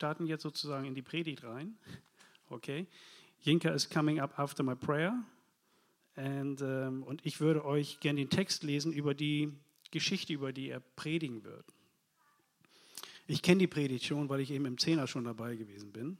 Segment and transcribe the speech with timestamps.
[0.00, 1.76] starten jetzt sozusagen in die Predigt rein.
[2.48, 2.86] Okay.
[3.42, 5.12] Jinka is coming up after my prayer.
[6.16, 9.52] And, ähm, und ich würde euch gerne den Text lesen über die
[9.90, 11.66] Geschichte, über die er predigen wird.
[13.26, 16.16] Ich kenne die Predigt schon, weil ich eben im Zehner schon dabei gewesen bin.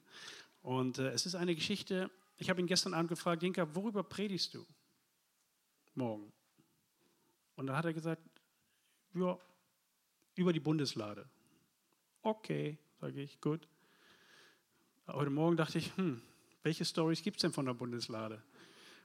[0.61, 4.53] Und äh, es ist eine Geschichte, ich habe ihn gestern Abend gefragt, Jinka, worüber predigst
[4.53, 4.67] du
[5.95, 6.31] morgen?
[7.57, 8.23] Und da hat er gesagt,
[9.15, 9.39] ja,
[10.35, 11.27] über die Bundeslade.
[12.21, 13.70] Okay, sage ich, gut.
[15.13, 16.23] Heute Morgen dachte ich, hm,
[16.63, 18.43] welche Stories gibt es denn von der Bundeslade?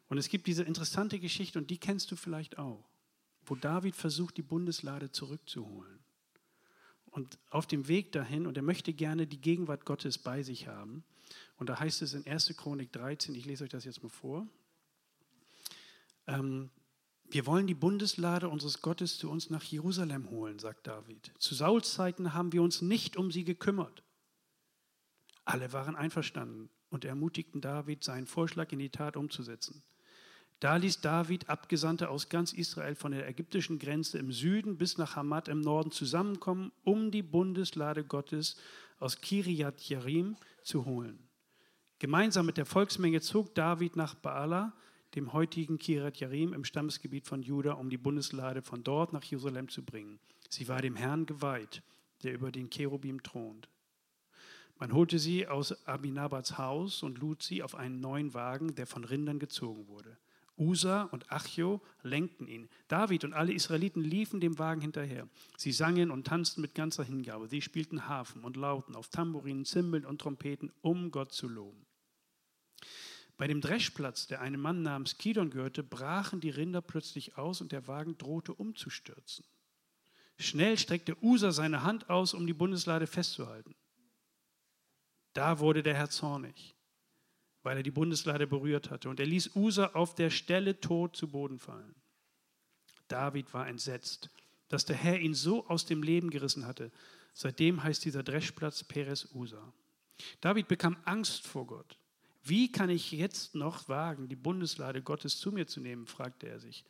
[0.08, 2.84] Und es gibt diese interessante Geschichte, und die kennst du vielleicht auch,
[3.46, 6.00] wo David versucht, die Bundeslade zurückzuholen.
[7.06, 11.04] Und auf dem Weg dahin, und er möchte gerne die Gegenwart Gottes bei sich haben.
[11.58, 12.54] Und da heißt es in 1.
[12.56, 14.48] Chronik 13, ich lese euch das jetzt mal vor.
[16.28, 16.70] Ähm,
[17.32, 21.32] wir wollen die Bundeslade unseres Gottes zu uns nach Jerusalem holen, sagt David.
[21.40, 24.04] Zu Sauls Zeiten haben wir uns nicht um sie gekümmert.
[25.46, 29.84] Alle waren einverstanden und ermutigten David, seinen Vorschlag in die Tat umzusetzen.
[30.60, 35.16] Da ließ David Abgesandte aus ganz Israel von der ägyptischen Grenze im Süden bis nach
[35.16, 38.58] Hamad im Norden zusammenkommen, um die Bundeslade Gottes
[39.00, 41.20] aus Kiriat Jerim zu holen.
[42.00, 44.74] Gemeinsam mit der Volksmenge zog David nach Baala,
[45.14, 49.70] dem heutigen Kiriat Jerim im Stammesgebiet von Juda, um die Bundeslade von dort nach Jerusalem
[49.70, 50.20] zu bringen.
[50.50, 51.84] Sie war dem Herrn geweiht,
[52.24, 53.70] der über den Cherubim thront.
[54.78, 59.06] Man holte sie aus Abinabats Haus und lud sie auf einen neuen Wagen, der von
[59.06, 60.18] Rindern gezogen wurde.
[60.58, 62.70] Usa und Achjo lenkten ihn.
[62.88, 65.28] David und alle Israeliten liefen dem Wagen hinterher.
[65.58, 67.48] Sie sangen und tanzten mit ganzer Hingabe.
[67.48, 71.86] Sie spielten Harfen und Lauten auf Tamburinen, Zimbeln und Trompeten, um Gott zu loben.
[73.38, 77.74] Bei dem Dreschplatz, der einem Mann namens Kidon gehörte, brachen die Rinder plötzlich aus und
[77.74, 79.46] der Wagen drohte umzustürzen.
[80.38, 83.76] Schnell streckte Usa seine Hand aus, um die Bundeslade festzuhalten.
[85.36, 86.76] Da wurde der Herr zornig,
[87.62, 89.10] weil er die Bundeslade berührt hatte.
[89.10, 91.94] Und er ließ Usa auf der Stelle tot zu Boden fallen.
[93.10, 94.30] David war entsetzt,
[94.70, 96.90] dass der Herr ihn so aus dem Leben gerissen hatte.
[97.34, 99.74] Seitdem heißt dieser Dreschplatz Peres Usa.
[100.40, 102.00] David bekam Angst vor Gott.
[102.42, 106.62] Wie kann ich jetzt noch wagen, die Bundeslade Gottes zu mir zu nehmen, fragte er
[106.62, 106.86] sich.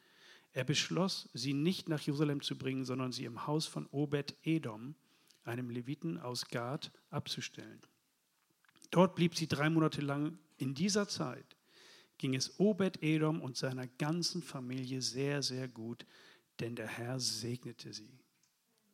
[0.53, 4.93] Er beschloss, sie nicht nach Jerusalem zu bringen, sondern sie im Haus von Obed Edom,
[5.43, 7.81] einem Leviten aus Gad, abzustellen.
[8.91, 10.37] Dort blieb sie drei Monate lang.
[10.57, 11.55] In dieser Zeit
[12.17, 16.05] ging es Obed Edom und seiner ganzen Familie sehr, sehr gut,
[16.59, 18.09] denn der Herr segnete sie.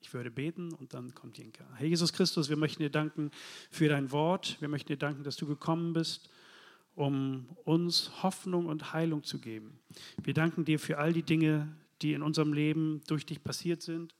[0.02, 1.64] Ich würde beten und dann kommt Jinka.
[1.76, 3.30] Herr Jesus Christus, wir möchten dir danken
[3.70, 4.58] für dein Wort.
[4.60, 6.30] Wir möchten dir danken, dass du gekommen bist,
[6.96, 9.80] um uns Hoffnung und Heilung zu geben.
[10.24, 14.16] Wir danken dir für all die Dinge, die in unserem Leben durch dich passiert sind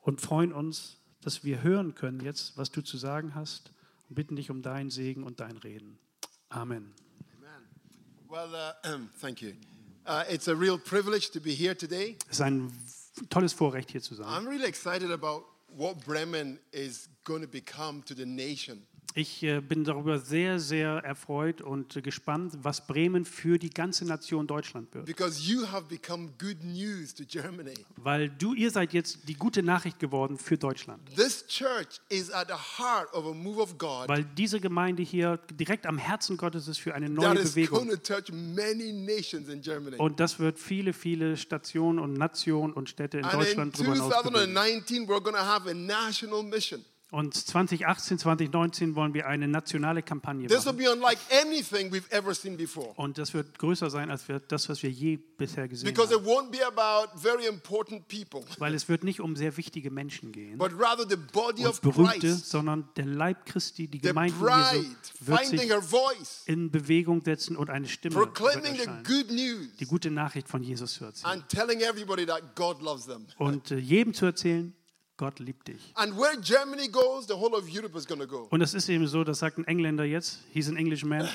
[0.00, 3.72] und freuen uns, dass wir hören können jetzt, was du zu sagen hast
[4.08, 5.98] und bitten dich um deinen Segen und dein Reden.
[6.48, 6.92] Amen.
[7.38, 7.62] Amen.
[8.28, 9.52] Well, uh, thank you.
[10.06, 12.16] Uh, it's a real privilege to be here today.
[12.28, 12.72] Es ist ein
[13.28, 14.26] tolles Vorrecht hier zu sein.
[14.26, 18.86] I'm really excited about what Bremen is going to become to the nation.
[19.18, 24.46] Ich äh, bin darüber sehr, sehr erfreut und gespannt, was Bremen für die ganze Nation
[24.46, 25.06] Deutschland wird.
[25.06, 27.72] Because you have become good news to Germany.
[27.96, 31.00] Weil du, ihr seid jetzt die gute Nachricht geworden für Deutschland.
[31.16, 35.38] This church is at the heart of a move of God Weil diese Gemeinde hier
[35.50, 37.88] direkt am Herzen Gottes ist für eine neue that is going Bewegung.
[37.88, 39.96] to touch many nations in Germany.
[39.96, 43.94] Und das wird viele, viele Stationen und Nationen und Städte in And in Deutschland drüber
[43.94, 44.52] hinaus bewegen.
[44.52, 46.84] 2019, we're going to have a national mission.
[47.12, 50.76] Und 2018, 2019 wollen wir eine nationale Kampagne This will machen.
[50.84, 52.92] be unlike anything we've ever seen before.
[52.96, 56.24] Und das wird größer sein als wir, das, was wir je bisher gesehen Because haben.
[56.24, 60.32] it won't be about very important people, Weil es wird nicht um sehr wichtige Menschen
[60.32, 64.08] gehen but rather the body und of Berühmte, Christ, sondern der Leib Christi, die the
[64.08, 64.88] Gemeinde bride, Jesu,
[65.20, 69.04] wird finding sich her voice, in Bewegung setzen und eine Stimme wird proclaiming the erscheinen,
[69.04, 71.34] good news, die gute Nachricht von Jesus zu erzählen.
[71.34, 73.26] and telling everybody that God loves them.
[73.38, 74.74] Und äh, jedem zu erzählen,
[75.16, 75.92] Gott liebt dich.
[75.94, 78.48] And where Germany goes, the whole of Europe is going to go.
[78.50, 81.28] Und es ist eben so, das sagt ein Engländer jetzt, he's an Englishman.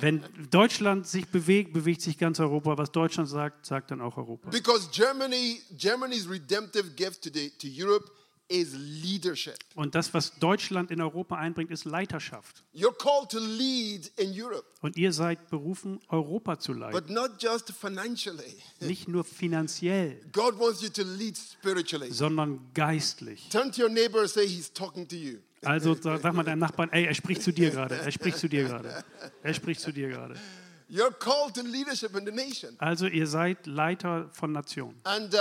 [0.00, 2.76] Wenn Deutschland sich bewegt, bewegt sich ganz Europa.
[2.78, 4.50] Was Deutschland sagt, sagt dann auch Europa.
[4.50, 8.10] Because Germany, Germany's redemptive gift to, the, to Europe
[8.50, 9.54] is leadership.
[9.76, 12.64] Und das, was Deutschland in Europa einbringt, ist Leiterschaft.
[12.74, 16.92] You're called to lead in Europe, Und ihr seid berufen, Europa zu leiten.
[16.92, 18.56] but not just financially.
[18.80, 22.10] Nicht nur finanziell, God wants you to lead spiritually.
[22.12, 23.48] sondern geistlich.
[23.50, 25.38] Turn to your neighbor and say he's talking to you.
[25.62, 27.94] Also sag mal deinem Nachbarn, ey, er spricht zu dir gerade.
[27.96, 29.04] Er spricht zu dir gerade.
[29.42, 30.34] Er spricht zu dir gerade.
[30.88, 32.74] You're called to leadership in the nation.
[32.78, 34.98] Also ihr seid Leiter von Nationen.
[35.04, 35.38] And uh,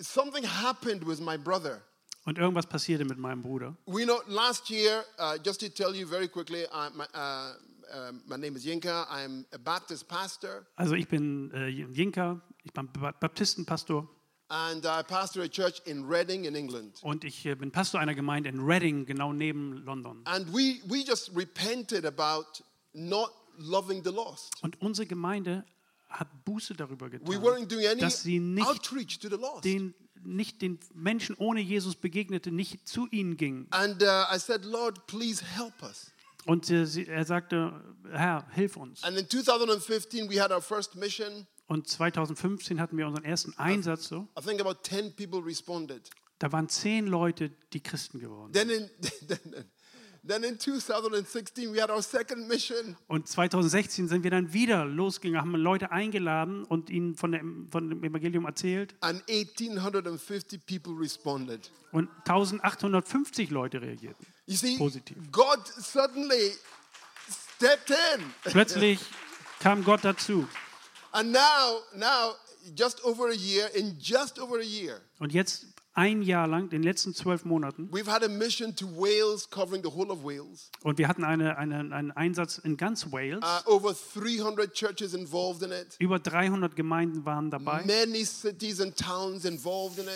[0.00, 1.80] something happened with my brother.
[2.26, 3.76] Und irgendwas passierte mit meinem Bruder.
[3.86, 8.36] We know last year, uh, just to tell you very quickly, uh, my, uh, my
[8.38, 9.06] name is Yinka.
[9.10, 14.08] I'm a Baptist pastor, Also ich bin äh, Jinka, ich bin Ba- Baptistenpastor
[14.48, 16.98] and I pastor a church in Reading, in England.
[17.02, 20.22] und ich äh, bin Pastor einer Gemeinde in Reading, genau neben London.
[20.24, 22.62] And we, we just repented about
[22.94, 24.50] not loving the lost.
[24.62, 25.64] Und unsere Gemeinde
[26.08, 29.64] hat Buße darüber getan, We weren't doing any dass sie nicht outreach to the lost.
[29.64, 29.94] den,
[30.24, 33.66] nicht den Menschen ohne Jesus begegnete, nicht zu ihnen ging.
[33.70, 36.12] And uh, I said, Lord, please help us.
[36.46, 37.80] Und äh, sie, er sagte,
[38.10, 39.02] Herr, hilf uns.
[39.02, 41.46] And in 2015, we had our first mission.
[41.66, 44.28] Und 2015 hatten wir unseren ersten Einsatz so.
[44.38, 46.10] I think about 10 people responded.
[46.38, 48.52] Da waren zehn Leute, die Christen geworden.
[48.52, 48.90] Then in,
[49.28, 49.64] then,
[53.08, 57.90] Und 2016 sind wir dann wieder losgegangen, haben Leute eingeladen und ihnen von, der, von
[57.90, 58.94] dem Evangelium erzählt.
[59.00, 61.70] And 1,850 people responded.
[61.92, 64.26] Und 1850 Leute reagierten.
[64.46, 65.16] You see, Positiv.
[65.30, 66.52] God suddenly
[67.56, 68.24] stepped in.
[68.44, 69.00] Plötzlich
[69.60, 70.48] kam Gott dazu.
[71.12, 72.34] And now, now,
[72.74, 76.82] just over a year, in just over a year, Und jetzt ein Jahr lang, den
[76.82, 80.70] letzten zwölf Monaten, we've had a mission to Wales, covering the whole of Wales.
[80.82, 83.42] und wir hatten eine, eine, einen Einsatz in ganz Wales.
[83.42, 85.96] Uh, over 300 churches involved in it.
[85.98, 87.82] Über 300 Gemeinden waren dabei.
[87.82, 88.38] In it.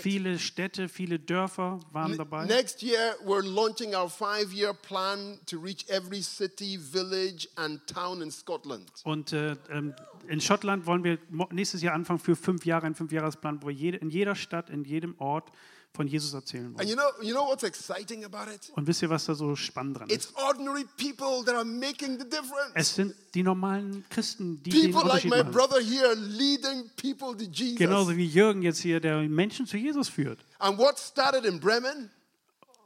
[0.02, 2.44] Viele Städte, viele Dörfer waren dabei.
[2.46, 8.20] Next year, we're launching our five year plan to reach every city, village, and town
[8.20, 8.90] in Scotland.
[9.04, 9.94] Und äh, ähm,
[10.28, 11.18] in Schottland wollen wir
[11.50, 15.14] nächstes Jahr anfangen für fünf Jahre, einen Fünfjahresplan, wo jede, in jeder Stadt, in jedem
[15.18, 15.50] Ort
[15.98, 16.88] von Jesus erzählen And wollen.
[16.88, 18.70] you know, you know what's exciting about it?
[18.76, 20.14] Und wisst ihr, was da so spannend dran ist?
[20.14, 22.72] It's ordinary people that are making the difference.
[22.74, 25.52] Es sind die normalen Christen, die den People like Unterschied my machen.
[25.52, 27.76] brother here leading people to Jesus.
[27.78, 30.38] Genauso wie Jürgen jetzt hier, der Menschen zu Jesus führt.
[30.60, 32.10] And what started in Bremen,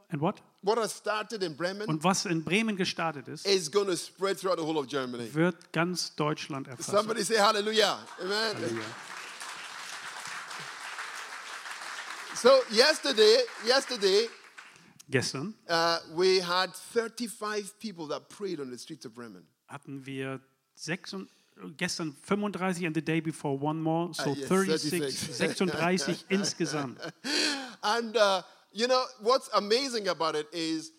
[0.08, 0.36] And what?
[0.62, 4.38] what has started in Bremen, Und was in Bremen gestartet ist, is going to spread
[4.38, 5.28] throughout the whole of Germany.
[5.34, 6.96] wird ganz Deutschland erfassen.
[6.96, 7.98] Somebody say hallelujah.
[8.20, 8.80] Amen.
[12.42, 14.26] So yesterday, yesterday,
[15.08, 19.44] Gestern uh, we had 35 people that prayed on the streets of Bremen.
[19.68, 20.40] hatten wir
[20.74, 21.28] sechs und,
[21.76, 25.70] gestern 35 and the day before one more, so Ah, yes, 36, 36.
[25.70, 26.98] 36 insgesamt.
[27.84, 28.42] And uh,
[28.72, 30.90] you know what's amazing about it is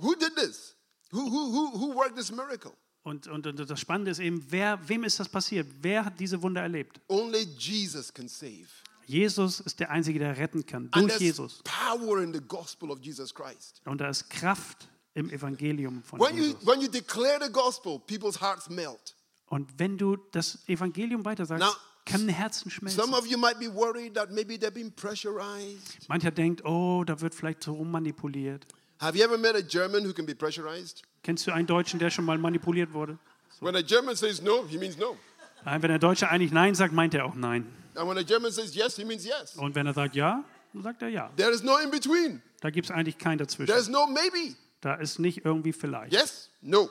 [0.00, 0.74] who did this?
[1.10, 2.72] Who, who, who, who worked this miracle?
[3.04, 5.66] Und, und, und das Spannende ist eben, wer, wem ist das passiert?
[5.82, 6.98] Wer hat diese Wunder erlebt?
[7.08, 8.68] Only Jesus can save.
[9.12, 11.62] Jesus ist der Einzige, der retten kann, durch Jesus.
[11.64, 13.82] power in the gospel of Jesus Christ.
[13.84, 16.66] Und da ist Kraft im Evangelium von When you, Jesus.
[16.66, 19.14] when you declare the gospel, people's hearts melt.
[19.46, 21.74] Und wenn du das Evangelium weitersagst, Now,
[22.06, 22.98] kann Herzen schmelzen.
[22.98, 26.08] Some of you might be worried that maybe they're being pressurized.
[26.08, 28.66] Mancher denkt, oh, da wird vielleicht so rummanipuliert.
[28.98, 31.02] Have you ever met a German who can be pressurized?
[31.22, 33.18] Kennst du einen Deutschen, der schon mal manipuliert wurde?
[33.60, 35.18] When a German says no, he means no.
[35.64, 37.66] Wenn der Deutsche eigentlich Nein sagt, meint er auch Nein.
[37.94, 39.56] And when a German says yes, he means yes.
[39.56, 41.30] Und wenn er sagt Ja, dann sagt er Ja.
[41.36, 42.42] There is no in between.
[42.60, 43.66] Da gibt es eigentlich kein Dazwischen.
[43.72, 44.56] There's no maybe.
[44.80, 46.12] Da ist nicht irgendwie vielleicht.
[46.12, 46.88] Yes, no.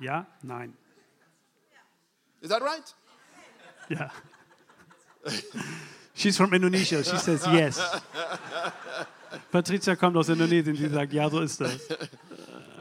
[0.00, 0.76] Ja, nein.
[2.40, 2.94] Is that right?
[3.88, 4.10] Ja.
[6.14, 7.02] She's from Indonesia.
[7.02, 7.80] She says yes.
[9.50, 10.76] Patricia kommt aus Indonesien.
[10.76, 11.78] Sie sagt, ja, so ist das.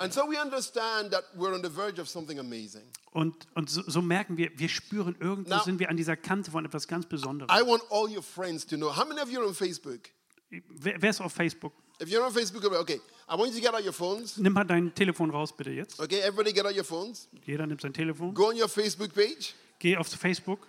[0.04, 2.84] And so we understand that we're on the verge of something amazing.
[3.14, 6.52] Und, und so, so merken wir, wir spüren, irgendwo Now- sind wir an dieser Kante
[6.52, 7.50] von etwas ganz Besonderem.
[7.50, 8.96] I want all your friends to know.
[8.96, 10.10] How many of you are on Facebook?
[10.50, 11.74] Wer, wer ist auf Facebook?
[12.02, 13.00] If you're on Facebook, okay,
[13.30, 14.38] I want you to get out your phones.
[14.38, 16.00] Nimm mal dein Telefon raus, bitte jetzt.
[16.00, 17.30] Okay, everybody get out your phones.
[17.46, 18.34] Jeder nimmt sein Telefon.
[18.34, 19.54] Go on your Facebook page.
[19.80, 20.68] Geh auf Facebook.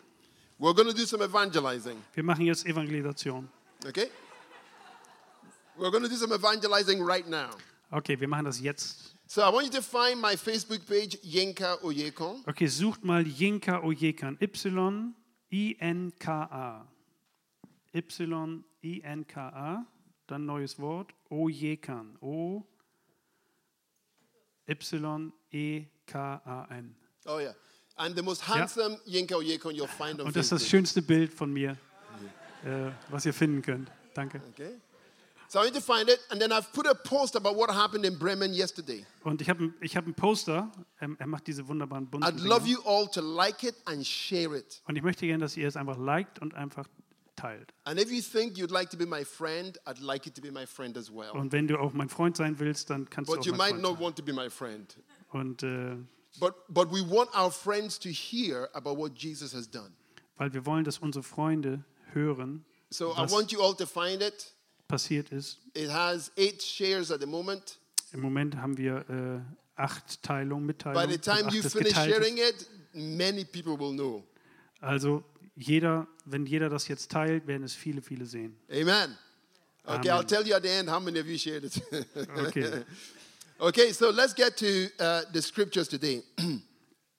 [0.58, 1.96] We're going to do some evangelizing.
[2.14, 3.48] Wir machen jetzt Evangelisation.
[3.86, 4.08] Okay?
[5.76, 7.50] We're going to do some evangelizing right now.
[7.90, 9.13] Okay, wir machen das jetzt.
[9.26, 12.46] So I want you to find my Facebook page, Yenka Oyekon.
[12.46, 14.36] Okay, sucht mal Yinka Oyekan.
[15.50, 16.86] Y-I-N-K-A.
[17.92, 19.86] Y-I-N-K-A.
[20.26, 21.12] Dann neues Wort.
[21.30, 22.16] Oyekan.
[22.20, 22.66] O.
[24.66, 25.36] Y-E-K-A-N.
[27.26, 27.54] Oh, yeah.
[27.96, 31.32] And the most handsome Yenka Oyekon you'll find on Und das ist das schönste Bild
[31.32, 31.78] von mir,
[32.64, 33.90] äh, was ihr finden könnt.
[34.14, 34.42] Danke.
[34.52, 34.80] Okay?
[35.48, 36.18] So I need to find it.
[36.30, 39.04] And then I've put a post about what happened in Bremen yesterday.
[39.22, 40.70] Und ich habe ich hab einen Poster.
[41.00, 42.78] Ähm, er macht diese wunderbaren bunten I'd love Dinger.
[42.78, 44.82] you all to like it and share it.
[44.86, 46.86] Und ich möchte gerne, dass ihr es einfach liked und einfach
[47.36, 47.72] teilt.
[47.84, 50.50] And if you think you'd like to be my friend, I'd like you to be
[50.50, 51.30] my friend as well.
[51.32, 53.72] Und wenn du auch mein Freund sein willst, dann kannst But du you auch might
[53.74, 54.04] mein not Freund sein.
[54.04, 54.96] want to be my friend.
[55.32, 55.96] Und äh,
[56.40, 59.92] But, but we want our friends to hear about what Jesus has done.
[60.36, 62.64] weil wir wollen, dass unsere Freunde hören.
[62.90, 64.52] So I Was- want you all to find it.
[64.94, 65.58] Passiert ist.
[65.74, 67.80] It has eight shares at the moment.
[68.12, 69.40] Im Moment haben wir äh,
[69.74, 71.10] acht Teilungen, By Mitteilungen.
[71.10, 74.24] the time you finish sharing it, many people will know.
[74.80, 75.24] Also
[75.56, 78.56] jeder, wenn jeder das jetzt teilt, werden es viele, viele sehen.
[78.70, 79.18] Amen.
[79.84, 80.12] Okay, Amen.
[80.12, 81.82] I'll tell you at the end how many of you shared it.
[82.38, 82.84] Okay,
[83.58, 86.22] okay, so let's get to uh, the scriptures today.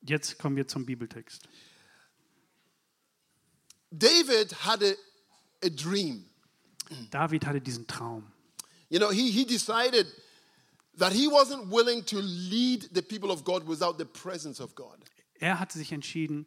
[0.02, 1.42] jetzt kommen wir zum Bibeltext.
[3.92, 4.94] David had a,
[5.62, 6.26] a dream.
[7.12, 8.24] David hatte diesen Traum.
[8.90, 10.08] You know, he, he decided
[10.98, 14.98] that he wasn't willing to lead the people of God without the presence of God.
[15.40, 16.46] Er hatte sich entschieden,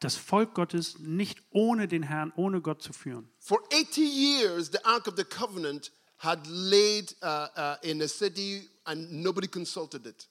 [0.00, 3.28] das Volk Gottes nicht ohne den Herrn, ohne Gott zu führen.
[3.38, 8.68] For 80 years, the Ark of the Covenant had laid uh, uh, in a city
[8.84, 10.28] and nobody consulted it.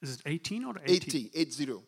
[0.00, 1.32] Ist es 18 oder 80?
[1.34, 1.82] 80, 80.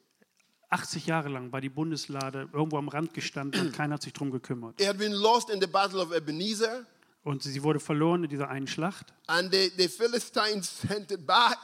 [0.71, 4.31] 80 Jahre lang war die Bundeslade irgendwo am Rand gestanden und keiner hat sich drum
[4.31, 4.81] gekümmert.
[4.81, 6.87] It had been lost in the Battle of Ebenezer,
[7.25, 9.13] Und sie wurde verloren in dieser einen Schlacht.
[9.27, 11.59] and the, the Philistines sent it back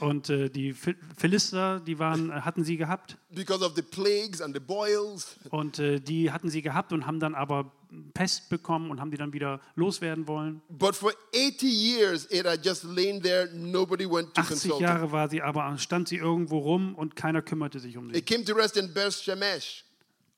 [0.00, 3.16] Und äh, die Phil- Philister, die waren, äh, hatten sie gehabt.
[3.30, 5.36] because of the plagues and the boils.
[5.50, 7.72] Und äh, die hatten sie gehabt und haben dann aber
[8.12, 10.62] Pest bekommen und haben die dann wieder loswerden wollen.
[10.68, 13.48] But for 80 years, it had just lain there.
[13.54, 14.80] Nobody went to 80 consult it.
[14.82, 18.18] Jahre war sie aber, stand sie irgendwo rum und keiner kümmerte sich um sie.
[18.18, 19.83] It came to rest in Beth Shemesh,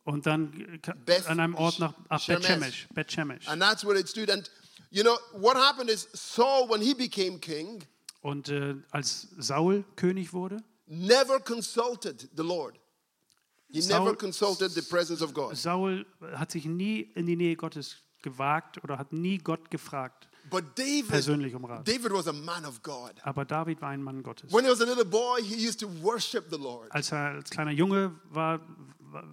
[0.06, 2.26] Und dann Beth an einem Ort nach ach.
[2.26, 2.86] Bet Shemesh.
[2.94, 3.48] Bet Shemesh.
[3.48, 4.30] and that's where it stood.
[4.30, 4.48] And
[4.90, 7.82] you know what happened is Saul, when he became king,
[8.22, 12.78] Und äh, als Saul König wurde, never consulted the Lord.
[13.68, 15.56] He Saul- never consulted the presence of God.
[15.56, 20.78] Saul hat sich nie in die Nähe Gottes gewagt oder hat nie Gott gefragt, But
[20.78, 21.86] David, persönlich um Rat.
[21.88, 23.12] David was a man of God.
[23.22, 24.52] Aber David war ein Mann Gottes.
[24.52, 27.50] When he was a little boy, he used to worship the Lord, Als er als
[27.50, 28.60] kleiner Junge war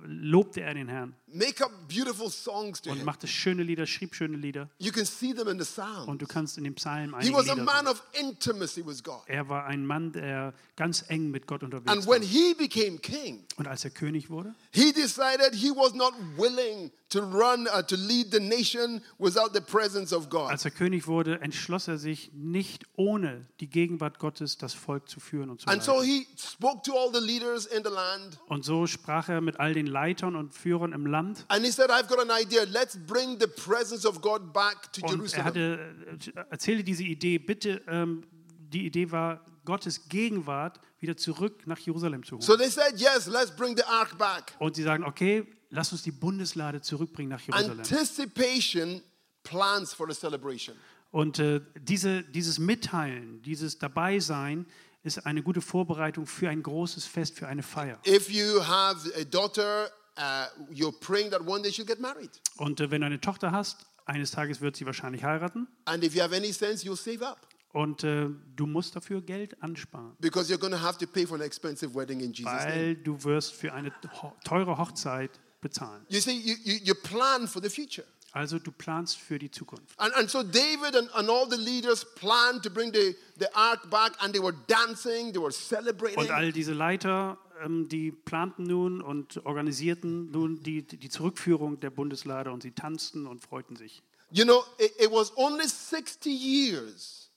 [0.05, 4.37] lobte er den Herrn make up beautiful songs to und machte schöne Lieder, schrieb schöne
[4.37, 4.69] Lieder.
[4.79, 6.07] You can see them in the sound.
[6.07, 7.87] Und du kannst in dem Psalm He einige was a Lieder man sehen.
[7.93, 9.21] of intimacy with God.
[9.27, 12.15] Er war ein Mann, der ganz eng mit Gott unterwegs And war.
[12.15, 16.91] when he became king, Und als er König wurde, he decided he was not willing
[17.09, 20.49] to run, uh, to lead the nation without the presence of God.
[20.49, 25.19] als er König wurde, entschloss er sich nicht ohne die Gegenwart Gottes das Volk zu
[25.19, 26.05] führen und zu And so leiten.
[26.07, 28.39] he spoke to all the leaders in the land.
[28.47, 31.22] Und so sprach er mit all den Leitern und Führern im Land.
[31.47, 32.63] And he said, I've got an idea.
[32.65, 35.45] Let's bring the presence of God back to Und er Jerusalem.
[35.45, 35.95] hatte,
[36.35, 38.23] äh, erzählte diese Idee, bitte, ähm,
[38.69, 42.41] die Idee war, Gottes Gegenwart wieder zurück nach Jerusalem zu holen.
[42.41, 44.53] So they said, Yes, let's bring the ark back.
[44.59, 47.79] Und sie sagen, okay, lass uns die Bundeslade zurückbringen nach Jerusalem.
[47.79, 49.01] Anticipation
[49.43, 50.75] plans for the celebration.
[51.11, 54.65] Und äh, diese, dieses Mitteilen, dieses Dabeisein
[55.03, 57.99] ist eine gute Vorbereitung für ein großes Fest, für eine Feier.
[58.07, 62.31] If you have a daughter, uh, you're praying that one day she'll get married.
[62.57, 66.15] Und äh, wenn du eine Tochter hast, eines Tages wird sie wahrscheinlich heiraten And if
[66.15, 70.51] you have any sense, you'll save up und äh, du musst dafür Geld ansparen, because
[70.51, 72.65] you're going to have to pay for an expensive wedding in Jesus' name.
[72.65, 73.91] weil du wirst für eine
[74.21, 76.05] ho teure Hochzeit bezahlen.
[76.09, 78.05] You see, you, you, you plan for the future.
[78.31, 79.93] Also du planst für die Zukunft.
[79.97, 83.89] And, and so David and, and all the leaders planned to bring the, the ark
[83.89, 86.17] back, and they were dancing, they were celebrating.
[86.19, 91.89] Und all diese Leiter, ähm, die planten nun und organisierten nun die, die Zurückführung der
[91.89, 94.03] Bundeslade und sie tanzten und freuten sich.
[94.31, 97.29] You know, it, it was only 60 years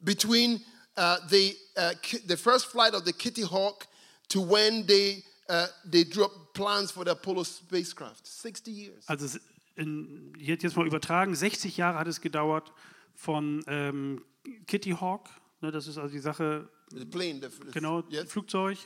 [0.00, 0.62] between
[0.96, 1.92] uh, the, uh,
[2.26, 3.86] the first flight of the Kitty Hawk
[4.28, 8.26] to when they, uh, they drew up plans for the Apollo spacecraft.
[8.26, 9.08] 60 years.
[9.08, 9.38] Also
[9.76, 12.72] in, jetzt jetzt mal übertragen, 60 Jahre hat es gedauert
[13.14, 14.24] von ähm,
[14.66, 15.28] Kitty Hawk,
[15.60, 18.30] ne, das ist also die Sache, The plane, the, the, genau, yes.
[18.30, 18.78] Flugzeug,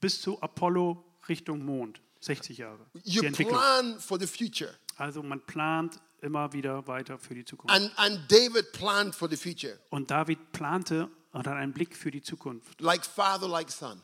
[0.00, 2.00] bis zu Apollo Richtung Mond.
[2.20, 2.84] 60 Jahre.
[3.04, 3.56] You die Entwicklung.
[3.56, 4.74] plan for the future.
[4.96, 7.74] Also man plant immer wieder weiter für die Zukunft.
[7.74, 12.10] And, and David planned for the future, Und David plante und hat einen Blick für
[12.10, 12.80] die Zukunft.
[12.80, 14.02] like father, like son.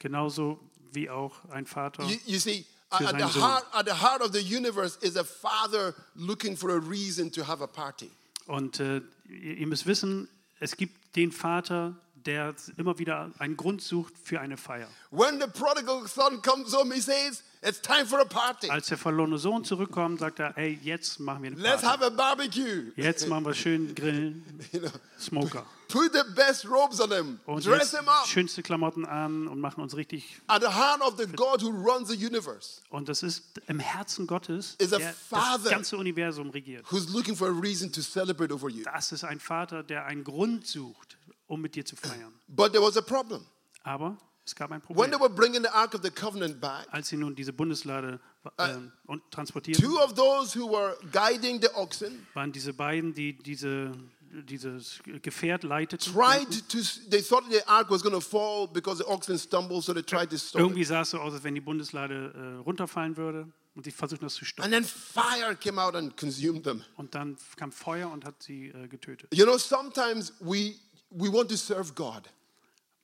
[0.00, 0.58] Genauso
[0.92, 2.02] wie auch ein Vater.
[2.04, 3.42] You, you see, at the, Sohn.
[3.42, 7.46] heart, at the heart of the universe is a father looking for a reason to
[7.46, 8.10] have a party.
[8.46, 11.94] Und äh, ihr müsst wissen, es gibt den Vater,
[12.26, 14.88] der immer wieder einen Grund sucht für eine Feier.
[15.10, 18.68] When the prodigal son comes home, he says, It's time for a party.
[18.70, 21.86] Als der verlorene Sohn zurückkommt, sagt er, hey, jetzt machen wir eine Let's Party.
[21.86, 22.90] have a barbecue.
[22.96, 25.64] Jetzt machen wir schön Grillen, You know, Smoker.
[25.86, 28.26] put the best robes on him, Und dress him up.
[28.26, 30.40] schönste Klamotten an und machen uns richtig.
[30.48, 34.26] At the heart of the God who runs the universe, Und das ist im Herzen
[34.26, 36.84] Gottes, Is der das ganze Universum regiert.
[36.90, 38.82] who's looking for a reason to celebrate over you.
[38.82, 42.32] Das ist ein Vater, der einen Grund sucht, um mit dir zu feiern.
[42.48, 43.46] But there was a problem.
[43.82, 45.10] Aber Es gab ein When Problem.
[45.12, 48.18] they were bringing the Ark of the Covenant back, Als sie nun diese Bundeslade
[48.56, 53.34] äh, und transportierten, two of those who were guiding the oxen waren diese beiden, die
[53.36, 53.92] diese,
[54.32, 56.12] dieses Gefährt leiteten.
[56.12, 56.78] tried to,
[57.10, 60.28] they thought the ark was going to fall because the oxen stumbled, so they tried
[60.30, 60.64] to stop it.
[60.64, 63.46] Irgendwie sah es so aus, als wenn die Bundeslade äh, runterfallen würde
[63.76, 64.64] und sie versuchten das zu stoppen.
[64.64, 66.82] And then fire came out and consumed them.
[66.96, 69.32] Und dann kam Feuer und hat sie äh, getötet.
[69.32, 70.74] You know, sometimes we,
[71.14, 72.28] we want to serve God.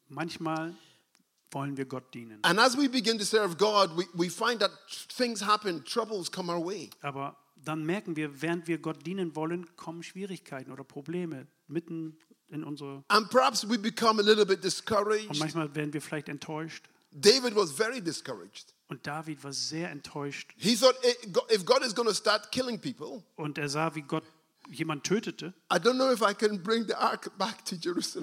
[0.08, 0.74] Manchmal
[1.50, 2.38] wollen wir Gott dienen.
[2.42, 4.70] And as we begin to serve God, we, we find that
[5.08, 6.90] things happen, troubles come our way.
[7.02, 12.16] Aber dann merken wir, während wir Gott dienen wollen, kommen Schwierigkeiten oder Probleme mitten
[12.48, 13.02] in unsere.
[13.08, 15.38] And perhaps we become a little bit Und discouraged.
[15.38, 16.88] manchmal werden wir vielleicht enttäuscht.
[17.10, 18.74] David was very discouraged.
[18.88, 20.52] Und David war sehr enttäuscht.
[20.56, 24.02] He thought "Eh, if God is going to start killing people, Und er sah, wie
[24.02, 24.24] Gott
[24.70, 25.54] jemand tötete.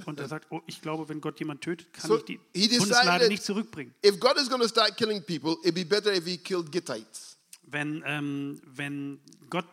[0.05, 2.39] Und er sagt, oh, ich glaube, wenn Gott jemand tötet, kann So ich die
[2.77, 3.93] Bundeslade nicht zurückbringen.
[4.05, 7.37] If God is going to start killing people, it'd be better if he killed Gittites.
[7.63, 9.65] Wenn, ähm, wenn Gott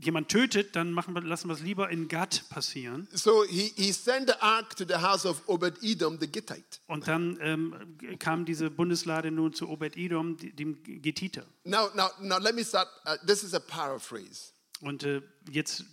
[0.00, 3.08] jemand tötet, dann wir, lassen wir es lieber in Gad passieren.
[3.12, 6.80] So he, he sent the ark to the house of Obed Edom, the Gittite.
[6.86, 11.46] Und dann ähm, kam diese Bundeslade nun zu Obed-Edom, die- dem Gethiter.
[11.64, 12.88] Now, now, now let me start.
[13.06, 14.52] Uh, this is a paraphrase.
[14.80, 15.84] Und äh, jetzt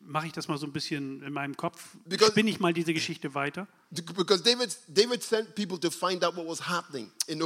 [0.00, 1.96] mache ich das mal so ein bisschen in meinem Kopf.
[2.08, 3.68] Because- Spinne ich mal diese Geschichte weiter.
[3.90, 7.40] Because David, David sent people to find out what was happening in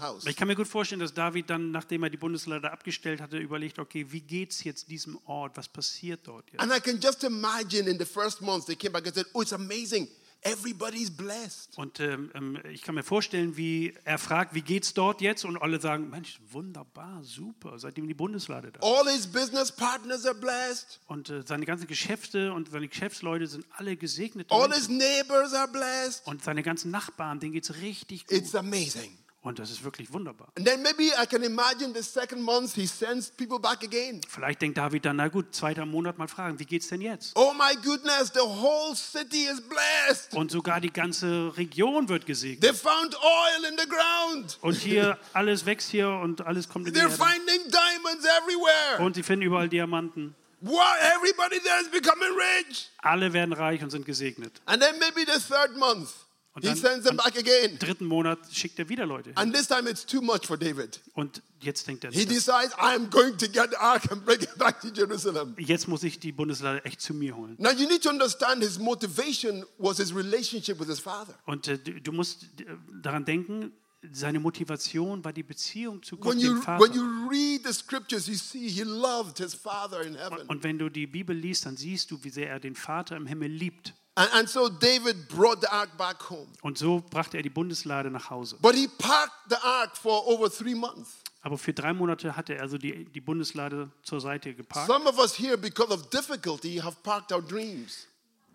[0.00, 0.26] house.
[0.26, 3.78] Ich kann mir gut vorstellen, dass David dann, nachdem er die Bundeslade abgestellt hatte, überlegt,
[3.78, 5.56] okay, wie geht es jetzt diesem Ort?
[5.56, 6.60] Was passiert dort jetzt?
[6.60, 9.42] And I can just imagine in the first months they came back and said, Oh,
[9.42, 10.08] it's amazing.
[10.44, 11.76] Everybody's blessed.
[11.76, 15.44] Und ähm, ähm, ich kann mir vorstellen, wie er fragt, wie geht's dort jetzt?
[15.46, 18.78] Und alle sagen, Mensch, wunderbar, super, seitdem die Bundeslade da.
[18.78, 18.84] ist.
[18.84, 21.00] All his business partners are blessed.
[21.06, 24.52] Und äh, seine ganzen Geschäfte und seine Geschäftsleute sind alle gesegnet.
[24.52, 26.26] All his neighbors are blessed.
[26.26, 28.36] Und seine ganzen Nachbarn, denen geht's richtig gut.
[28.36, 29.16] It's amazing.
[29.44, 30.48] Und das ist wirklich wunderbar.
[30.56, 34.22] And then maybe I can imagine the second month he sends people back again.
[34.26, 37.32] Vielleicht denkt David dann, na gut, zweiter Monat mal fragen, wie geht's denn jetzt?
[37.36, 40.32] Oh my goodness, the whole city is blessed.
[40.32, 42.62] Und sogar die ganze Region wird gesegnet.
[42.62, 44.58] They found oil in the ground.
[44.62, 47.16] Und hier, alles wächst hier und alles kommt in die They're Erde.
[47.22, 49.04] finding diamonds everywhere.
[49.04, 50.34] Und sie finden überall Diamanten.
[50.62, 50.80] Wow,
[51.14, 52.88] everybody there is becoming rich.
[53.02, 54.62] Alle werden reich und sind gesegnet.
[54.64, 56.08] And then maybe the third month,
[56.54, 57.72] Und he dann- sends them und- back again.
[57.72, 59.32] Im dritten Monat schickt er wieder Leute.
[59.36, 61.00] And this time it's too much for David.
[61.14, 64.56] Und jetzt denkt er, He decides, I'm going to get the ark and bring it
[64.56, 65.54] back to Jerusalem.
[65.58, 67.56] jetzt muss ich die Bundeslade echt zu mir holen.
[67.58, 71.34] Now you need to understand his motivation was his relationship with his father.
[71.46, 72.66] Und äh, du musst äh,
[73.02, 73.72] daran denken,
[74.12, 76.84] seine Motivation war die Beziehung zu Gott, When dem you, Vater.
[76.84, 80.46] when you read the scriptures, you see he loved his father in heaven.
[80.46, 83.26] Und wenn du die Bibel liest, dann siehst du, wie sehr er den Vater im
[83.26, 83.94] Himmel liebt.
[84.16, 86.46] And, and so David brought the ark back home.
[86.62, 88.56] Und so brachte er die Bundeslade nach Hause.
[88.60, 91.16] But he parked the ark for over three months.
[91.42, 94.86] Aber für drei Monate hatte er also die, die Bundeslade zur Seite geparkt.
[94.86, 98.06] Some of us here, because of difficulty, have parked our dreams.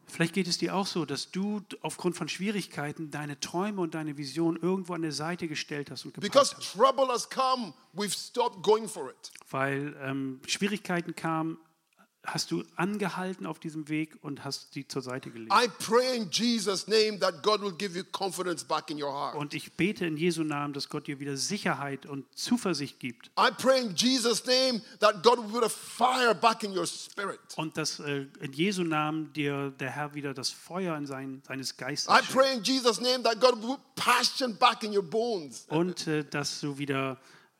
[0.08, 4.17] Vielleicht geht es dir auch so, dass du aufgrund von Schwierigkeiten deine Träume und deine
[4.17, 6.74] Vision irgendwo an der Seite gestellt hast und geparkt Because hast.
[6.74, 9.32] trouble has come, we've stopped going for it.
[9.52, 11.60] Weil ähm, Schwierigkeiten kamen,
[12.34, 15.52] hast du angehalten auf diesem Weg und hast die zur Seite gelegt.
[15.54, 19.36] I pray in Jesus' name that God will give you confidence back in your heart.
[19.36, 23.28] Und ich bete in Jesu Namen, dass Gott dir wieder Sicherheit und Zuversicht gibt.
[23.38, 27.39] I pray in Jesus' name that God will put a fire back in your spirit.
[27.56, 31.78] Und dass äh, in Jesu Namen dir der Herr wieder das Feuer in sein, seines
[31.78, 32.32] Geistes I schenkt.
[32.34, 35.65] pray in Jesus' name that God will put passion back in your bones.
[35.70, 37.18] Und äh, dass du wieder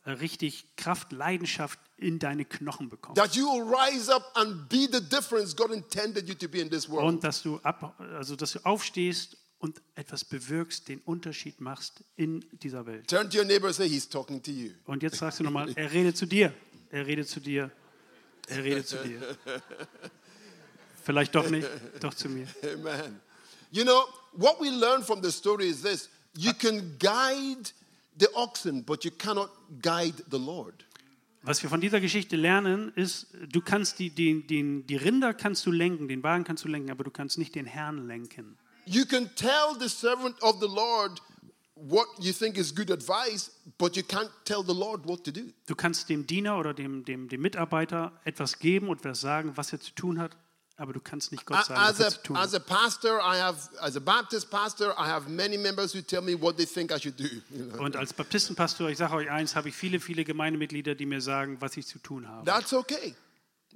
[0.10, 3.22] richtig Kraft, Leidenschaft in deine Knochen bekommst.
[3.22, 6.69] That you will rise up and be the difference God intended you to be in
[6.69, 7.06] this world.
[7.06, 12.45] Und dass du, ab, also dass du aufstehst und etwas bewirkst, den Unterschied machst in
[12.52, 13.08] dieser Welt.
[13.08, 14.72] Turn to your neighbor and say, He's talking to you.
[14.86, 16.54] Und jetzt sagst du nochmal, er redet zu dir.
[16.89, 17.69] Er redet zu dir.
[18.48, 19.38] Er redet zu dir.
[21.04, 21.67] Vielleicht doch nicht,
[22.00, 22.48] doch zu mir.
[22.63, 23.19] Amen.
[23.72, 27.72] You know, what we learn from the story is this you can guide
[28.19, 29.49] the oxen, but you cannot
[29.82, 30.86] guide the Lord.
[31.41, 35.65] Was wir von dieser Geschichte lernen, ist, du kannst die, die, die, die Rinder kannst
[35.65, 38.58] du lenken, den Wagen kannst du lenken, aber du kannst nicht den Herrn lenken.
[38.86, 41.21] You can tell the servant of the Lord
[41.75, 45.41] what you think is good advice, but you can't tell the Lord what to do.
[45.65, 49.71] Du kannst dem Diener oder dem, dem, dem Mitarbeiter etwas geben und etwas sagen, was
[49.71, 50.36] er zu tun hat,
[50.79, 52.61] aber du kannst nicht Gott sagen, As was er zu tun as hat.
[52.61, 56.39] a pastor, I have, as a Baptist pastor, I have many members who tell me
[56.39, 57.27] what they think I should do.
[57.79, 61.57] Und als Baptistenpastor, ich sage euch eins, habe ich viele, viele Gemeindemitglieder, die mir sagen,
[61.59, 62.45] was ich zu tun habe.
[62.45, 63.13] That's okay.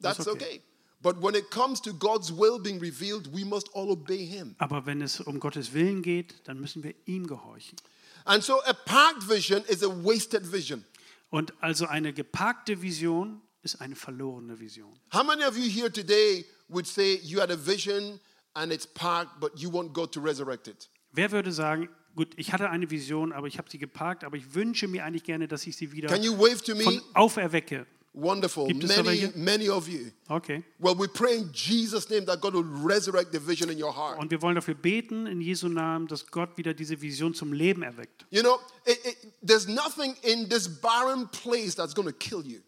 [0.01, 0.45] That's, That's okay.
[0.45, 0.61] okay.
[1.01, 4.55] But when it comes to God's will being revealed, we must all obey Him.
[4.57, 7.77] Aber wenn es um Gottes Willen geht, dann müssen wir ihm gehorchen.
[8.23, 10.85] And so a parked vision is a wasted vision.
[11.29, 14.93] Und also eine geparkte Vision ist eine verlorene Vision.
[15.13, 18.19] How many of you here today would say you had a vision
[18.56, 20.89] and it's parked, but you want God to resurrect it?
[21.12, 24.56] Wer würde sagen, gut, ich hatte eine Vision, aber ich habe sie geparkt, aber ich
[24.56, 26.84] wünsche mir eigentlich gerne, dass ich sie wieder Can you wave to me?
[26.84, 27.86] von auferwecke?
[28.15, 28.71] Wonderful.
[28.71, 30.12] Many, many of you.
[30.30, 30.63] Okay.
[30.78, 34.19] Well, we pray in Jesus' name that God will resurrect the vision in your heart.
[34.19, 37.82] Und wir wollen dafür beten in Jesu Namen, dass Gott wieder diese Vision zum Leben
[37.82, 38.28] erweckt.
[38.30, 42.60] You know, it, it, there's nothing in this barren place that's going to kill you.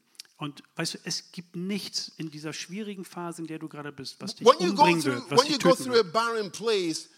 [0.45, 4.17] Und weißt du, es gibt nichts in dieser schwierigen Phase, in der du gerade bist,
[4.19, 6.51] was dich When umbringen through, wird, was dich töten wird.
[6.51, 7.09] place,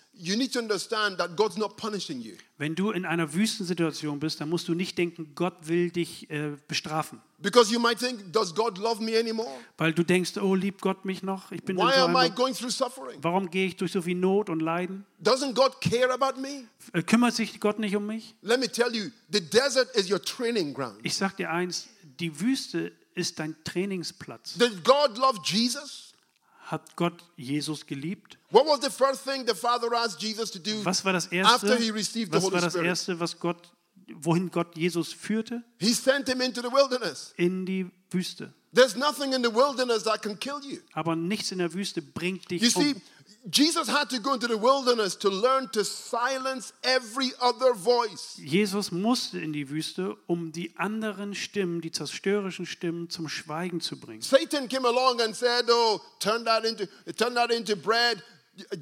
[2.58, 6.56] Wenn du in einer Wüstensituation bist, dann musst du nicht denken, Gott will dich äh,
[6.70, 7.22] bestrafen.
[7.40, 9.60] because you might think, does God love me anymore?
[9.78, 11.52] Weil du denkst, oh, liebt Gott mich noch?
[11.52, 13.20] Ich bin in Why so am I going through suffering?
[13.22, 15.06] warum gehe ich durch so viel Not und Leiden?
[15.22, 16.64] Doesn't God care about me?
[16.94, 18.36] Äh, Kümmert sich Gott nicht um mich?
[18.42, 20.98] Let me tell you, the desert is your training ground.
[21.04, 21.90] Ich sag dir eins,
[22.22, 23.07] die Wüste ist
[23.40, 24.54] dein Trainingsplatz.
[24.56, 26.14] Did God love Jesus?
[26.70, 28.38] Hat Gott Jesus geliebt?
[28.52, 31.68] What was the first thing the Father asked Jesus to do Was war das after
[31.70, 31.78] erste?
[31.78, 32.88] he received the Was Holy war das Spirit?
[32.88, 33.72] erste, was Gott,
[34.22, 35.64] wohin Gott Jesus führte?
[35.80, 37.34] He sent him into the wilderness.
[37.38, 38.54] In die Wüste.
[38.74, 40.80] There's nothing in the wilderness that can kill you.
[40.94, 43.02] Aber nichts in der Wüste bringt dich You see, um.
[43.50, 48.38] Jesus had to go into the wilderness to learn to silence every other voice.
[48.44, 53.98] Jesus musste in die Wüste, um die anderen Stimmen, die zerstörerischen Stimmen zum Schweigen zu
[53.98, 54.22] bringen.
[54.22, 58.22] Satan came along and said, "Oh, turn that into turn that into bread.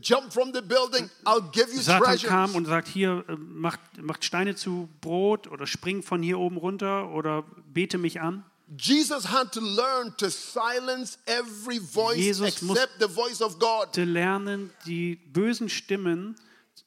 [0.01, 1.11] Jump from the building.
[1.25, 5.47] I'll give you Satan treasures." kam und sagt, hier, äh, macht, macht Steine zu Brot
[5.47, 8.43] oder spring von hier oben runter oder bete mich an.
[8.75, 13.95] Jesus had to learn to silence every voice Jesus except the voice of God.
[13.95, 16.35] Lernen, die bösen Stimmen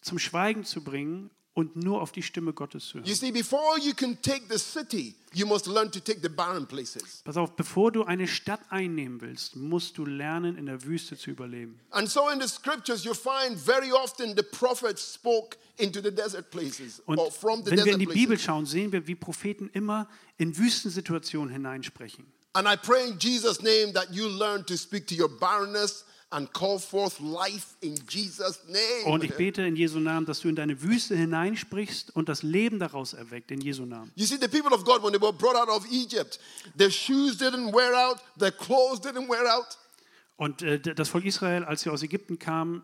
[0.00, 3.04] zum Schweigen zu bringen und nur auf die Stimme Gottes hören.
[3.04, 6.64] You see, before you can take the city, you must learn to take the barren
[6.64, 7.20] places.
[7.24, 11.30] Pass auf, bevor du eine Stadt einnehmen willst, musst du lernen, in der Wüste zu
[11.30, 11.80] überleben.
[11.90, 16.48] And so in the scriptures, you find very often the prophets spoke into the desert
[16.52, 19.68] places Und or from the wenn wir in die Bibel schauen, sehen wir, wie Propheten
[19.72, 22.24] immer in Wüstensituationen hineinsprechen.
[22.52, 26.52] And I pray in Jesus' name that you learn to speak to your barrenness and
[26.52, 29.06] call forth life in Jesus' name.
[29.06, 32.78] Und ich bete in Jesu Namen, dass du in deine Wüste hineinsprichst und das Leben
[32.78, 34.12] daraus erweckt, in Jesu Namen.
[34.14, 36.38] You see, the people of God, when they were brought out of Egypt,
[36.76, 39.78] their shoes didn't wear out, their clothes didn't wear out.
[40.36, 42.82] Und äh, das Volk Israel, als sie aus Ägypten kamen,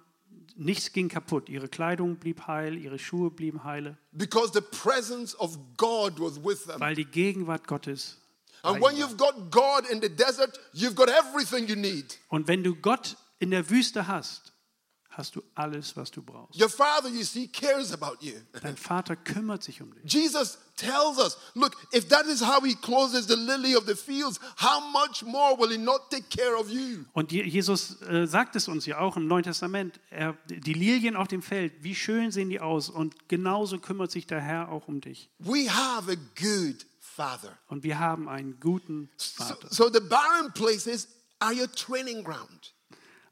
[0.56, 1.48] nichts ging kaputt.
[1.48, 6.64] Ihre Kleidung blieb heil, ihre Schuhe blieben heile, Because the presence of God was with
[6.64, 6.80] them.
[6.80, 8.18] weil die Gegenwart Gottes.
[8.62, 12.18] And when you've got God in the desert, you've got everything you need.
[12.28, 14.52] Und wenn du Gott in der Wüste hast,
[15.10, 16.60] hast du alles, was du brauchst.
[16.60, 18.32] Your Father, you see, cares about you.
[18.62, 20.12] Dein Vater kümmert sich um dich.
[20.12, 24.40] Jesus tells us, look, if that is how he clothes the lily of the fields,
[24.60, 27.04] how much more will he not take care of you?
[27.12, 30.00] Und Je- Jesus äh, sagt es uns ja auch im Neuen Testament.
[30.10, 32.88] Er, die Lilien auf dem Feld, wie schön sehen die aus.
[32.90, 35.30] Und genauso kümmert sich der Herr auch um dich.
[35.38, 37.56] We have a good Father.
[37.68, 39.68] Und wir haben einen guten So, Vater.
[39.70, 41.06] so the barren places
[41.38, 42.73] are your training ground.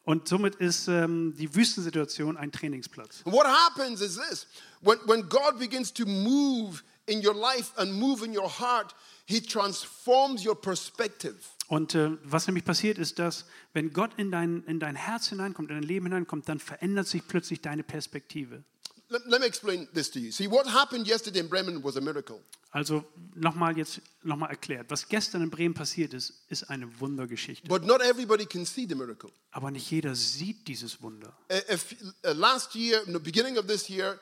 [0.04, 3.22] Und somit ist ähm, die Wüstensituation ein Trainingsplatz.
[3.24, 4.46] And what happens is this
[4.80, 8.94] when, when God begins to move in your life and move in your heart,
[9.26, 11.36] he transforms your perspective.
[11.68, 15.70] Und äh, was nämlich passiert ist, dass wenn Gott in dein, in dein Herz hineinkommt,
[15.70, 18.64] in dein Leben hineinkommt, dann verändert sich plötzlich deine Perspektive.
[19.12, 20.32] Let, let me explain this to you.
[20.32, 22.40] See, what happened yesterday in Bremen was a miracle.
[22.70, 27.68] Also nochmal jetzt nochmal erklärt, was gestern in Bremen passiert ist, ist eine Wundergeschichte.
[27.68, 29.30] But not everybody can see the miracle.
[29.50, 31.36] Aber nicht jeder sieht dieses Wunder.
[31.70, 31.94] If,
[32.24, 34.18] uh, last year, in the beginning of this year,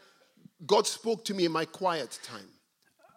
[0.66, 2.48] God spoke to me in my quiet time.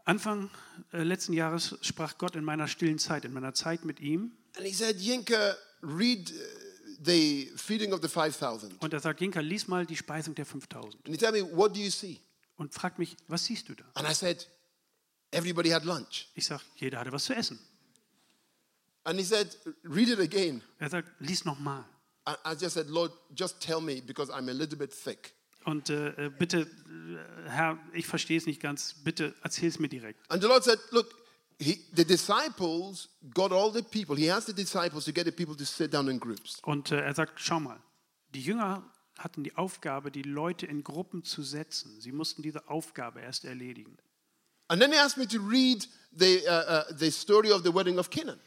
[0.05, 0.51] Anfang
[0.91, 4.33] äh, letzten Jahres sprach Gott in meiner stillen Zeit, in meiner Zeit mit ihm.
[4.57, 6.62] And he said, Yinka, read uh,
[7.03, 8.81] the feeding of the 5,000.
[8.81, 11.05] Und er sagt, Jinka, lies mal die Speisung der 5000.
[11.05, 12.19] And he told me, what do you see?
[12.55, 13.83] Und fragt mich, was siehst du da?
[13.95, 14.47] And I said,
[15.31, 16.27] everybody had lunch.
[16.35, 17.59] Ich sage, jeder hatte was zu essen.
[19.05, 20.61] And he said, read it again.
[20.79, 21.83] Er sagt, lies nochmal.
[22.25, 25.33] I, I just said, Lord, just tell me because I'm a little bit thick.
[25.65, 29.89] Und äh, äh, bitte, äh, Herr, ich verstehe es nicht ganz, bitte erzähl es mir
[29.89, 30.19] direkt.
[30.29, 31.13] And the Lord said, look,
[31.59, 34.15] he, the disciples got all the people.
[34.15, 36.59] He asked the disciples to get the people to sit down in groups.
[36.63, 37.79] Und äh, er sagt, schau mal,
[38.33, 38.83] die Jünger
[39.17, 42.01] hatten die Aufgabe, die Leute in Gruppen zu setzen.
[42.01, 43.97] Sie mussten diese Aufgabe erst erledigen.
[44.67, 47.99] And then he asked me to read the, uh, uh, the story of the wedding
[47.99, 48.39] of Canaan.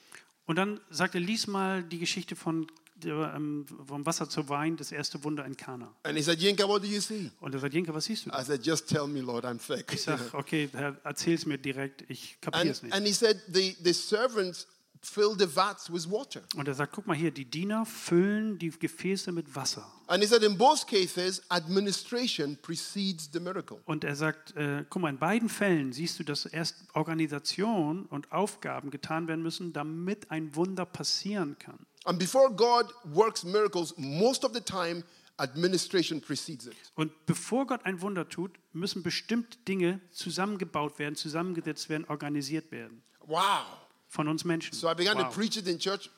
[0.47, 2.67] Und dann sagt er, lies mal die Geschichte von
[3.03, 5.93] vom Wasser zu Wein, das erste Wunder in Kana.
[6.03, 7.31] And he said, Yinka, what do you see?
[7.41, 8.31] Und er sagt, Jenke, was siehst du?
[8.31, 9.93] da?" I said, just tell me, Lord, I'm thick.
[9.93, 12.95] Ich sage, okay, Herr, erzähl's mir direkt, ich kapiere And, es nicht.
[12.95, 14.67] and he said, the, the servants
[15.03, 16.43] filled the vats with water.
[16.57, 19.87] Und er sagt, guck mal hier, die Diener füllen die Gefäße mit Wasser.
[20.09, 23.79] And he said, in both cases, administration precedes the miracle.
[23.85, 28.33] Und er sagt, äh, guck mal, in beiden Fällen siehst du, dass erst Organisation und
[28.33, 31.79] Aufgaben getan werden müssen, damit ein Wunder passieren kann.
[32.07, 35.03] And before God works miracles, most of the time,
[35.39, 36.75] administration precedes it.
[36.95, 43.03] Und bevor Gott ein Wunder tut, müssen bestimmte Dinge zusammengebaut werden, zusammengesetzt werden, organisiert werden.
[43.27, 43.67] Wow.
[44.09, 44.73] Von uns Menschen.
[44.73, 45.35] So I began to Wow.
[45.35, 46.09] preach it in church.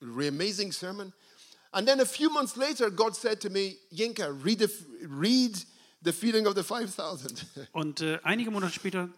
[0.00, 1.12] Really amazing sermon.
[1.72, 4.70] And then a few months later, God said to me, Yinka, read the,
[5.06, 5.56] read
[6.02, 7.44] the feeding of the 5,000.
[7.72, 9.10] Und äh, einige Monate später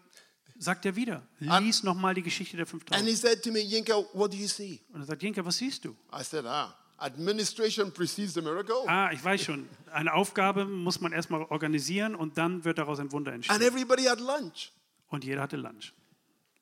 [0.59, 3.07] sagt er wieder, lies nochmal die Geschichte der and 5000.
[3.09, 4.79] he said to me, Yinka, what do you see?
[4.93, 5.95] Und er sagt, Jenke, was siehst du?
[6.13, 8.83] I said, ah, administration precedes the miracle.
[8.87, 13.11] Ah, ich weiß schon, eine Aufgabe muss man erstmal organisieren und dann wird daraus ein
[13.11, 13.61] Wunder And entstehen.
[13.61, 14.71] everybody had lunch.
[15.07, 15.93] Und jeder hatte Lunch.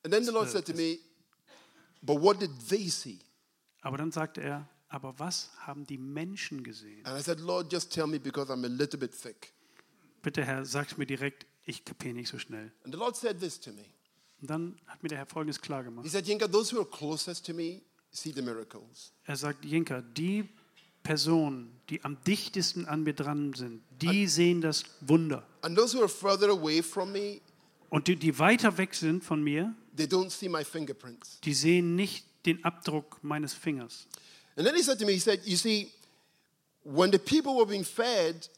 [0.03, 0.99] And then the Lord said to me,
[2.01, 3.19] but what did they see?
[3.81, 7.05] Aber dann sagte er, aber was haben die Menschen gesehen?
[7.05, 9.53] And I said, Lord, just tell me because I'm a little bit thick.
[10.21, 12.71] Bitte Herr, sag's mir direkt, ich kapiere nicht so schnell.
[12.83, 13.83] And the Lord said this to me.
[14.41, 16.09] Und dann hat mir der Herr Folgendes klar He gemacht.
[16.09, 19.11] said, Yinka, those who are closest to me see the miracles.
[19.25, 20.47] Er sagt, Jinka, die
[21.03, 25.47] Personen, die am dichtesten an mir dran sind, die sehen das Wunder.
[25.61, 27.41] And those who are further away from me,
[27.89, 31.39] Und die, die weiter weg sind von mir, they don't see my fingerprints.
[31.41, 34.07] die sehen nicht den Abdruck meines Fingers.
[34.55, 35.91] And then he said to me, he said, You see,
[36.83, 38.49] when the people were being fed,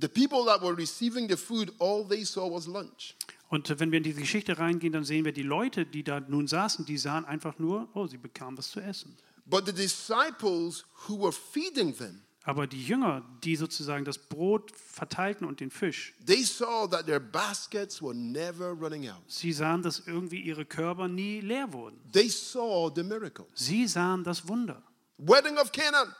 [0.00, 3.14] the people that were receiving the food, all they saw was lunch.
[3.48, 6.48] Und wenn wir in diese Geschichte reingehen, dann sehen wir die Leute, die da nun
[6.48, 9.16] saßen, die sahen einfach nur, oh, sie bekamen was zu essen.
[9.44, 15.46] But the disciples who were feeding them, Aber die Jünger, die sozusagen das Brot verteilten
[15.46, 19.22] und den Fisch, they saw that their baskets were never running out.
[19.26, 21.98] sie sahen, dass irgendwie ihre Körper nie leer wurden.
[22.12, 23.46] They saw the miracle.
[23.54, 24.82] Sie sahen das Wunder.
[25.18, 26.14] Wedding of Canaan.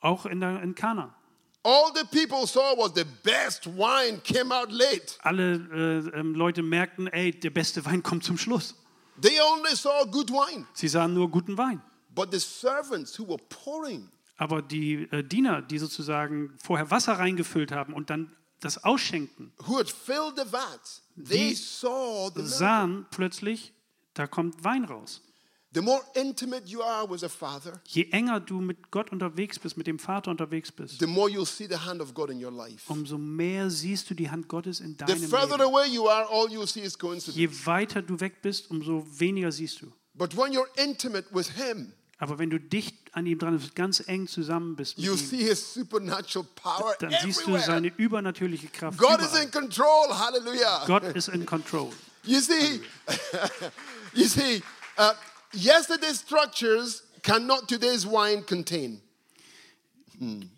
[0.00, 1.14] Auch in, der, in Kana.
[1.62, 5.18] All the people saw was the best wine came out late.
[5.22, 5.54] Alle
[6.12, 8.74] äh, ähm, Leute merkten, ey, der beste Wein kommt zum Schluss.
[9.20, 10.66] They only saw good wine.
[10.72, 11.82] Sie sahen nur guten Wein.
[12.14, 17.72] But the servants who were pouring, Aber die äh, Diener, die sozusagen vorher Wasser reingefüllt
[17.72, 23.06] haben und dann das ausschenkten, who had filled the vats, they Die saw the sahen
[23.10, 23.74] plötzlich,
[24.14, 25.22] da kommt Wein raus.
[25.72, 29.76] The more intimate you are with a father, Je enger du mit Gott unterwegs bist,
[29.76, 32.50] mit dem Vater unterwegs bist, the more you'll see the hand of God in your
[32.50, 32.90] life.
[32.92, 35.62] umso mehr siehst du die Hand Gottes in The deinem further Leben.
[35.72, 37.36] away you are, all you'll see is coincidence.
[37.38, 39.92] Je weiter du weg bist, umso weniger siehst du.
[40.14, 44.02] But when you're intimate with Him, Aber wenn du dicht an ihm dran bist, ganz
[44.08, 48.66] eng zusammen bist mit you ihm, see His supernatural power dann siehst du seine übernatürliche
[48.68, 48.98] Kraft.
[48.98, 49.44] God is überall.
[49.44, 50.18] in control.
[50.18, 50.84] Hallelujah.
[50.86, 51.90] Gott ist in Control.
[52.24, 52.80] You see,
[54.14, 54.62] you see,
[54.98, 55.12] uh,
[55.52, 59.00] yesterday's structures cannot today's wine contain.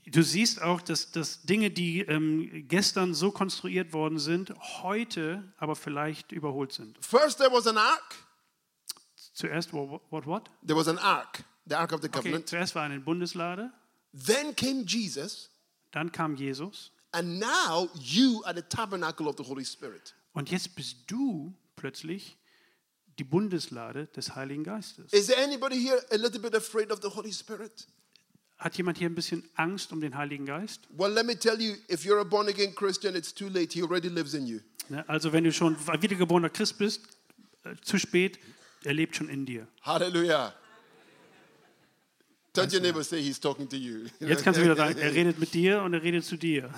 [0.07, 4.52] Du siehst auch, dass, dass Dinge, die ähm, gestern so konstruiert worden sind,
[4.83, 6.98] heute aber vielleicht überholt sind.
[7.00, 8.16] First, there was an ark.
[9.35, 10.50] Zuerst, what, what, what?
[10.66, 12.48] There was an ark, the ark of the Okay, covenant.
[12.48, 13.72] zuerst war eine Bundeslade,
[14.12, 15.48] Then came Jesus,
[15.92, 20.12] dann kam Jesus and now you are the tabernacle of the Holy Spirit.
[20.33, 22.37] und jetzt bist du plötzlich
[23.18, 25.12] die Bundeslade des Heiligen Geistes.
[25.12, 27.87] Is there anybody here a little bit afraid of the Holy Spirit?
[28.59, 30.83] Hat jemand hier ein bisschen Angst um den Heiligen Geist?
[30.96, 33.72] Well, let me tell you, if you're a born again Christian, it's too late.
[33.72, 34.61] He already lives in you.
[34.88, 37.01] Ne, Also wenn du schon wiedergeborener Christ bist,
[37.64, 38.38] äh, zu spät,
[38.85, 39.66] er lebt schon in dir.
[39.83, 40.55] Hallelujah.
[42.55, 44.07] Touch your neighbor, say he's talking to you.
[44.20, 46.68] Jetzt kannst du wieder sagen, er redet mit dir und er redet zu dir.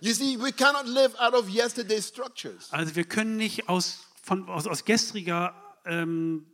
[0.00, 2.70] You see, we cannot live out of yesterday's structures.
[2.70, 5.54] Also wir können nicht aus, von, aus, aus gestriger
[5.84, 6.46] ähm,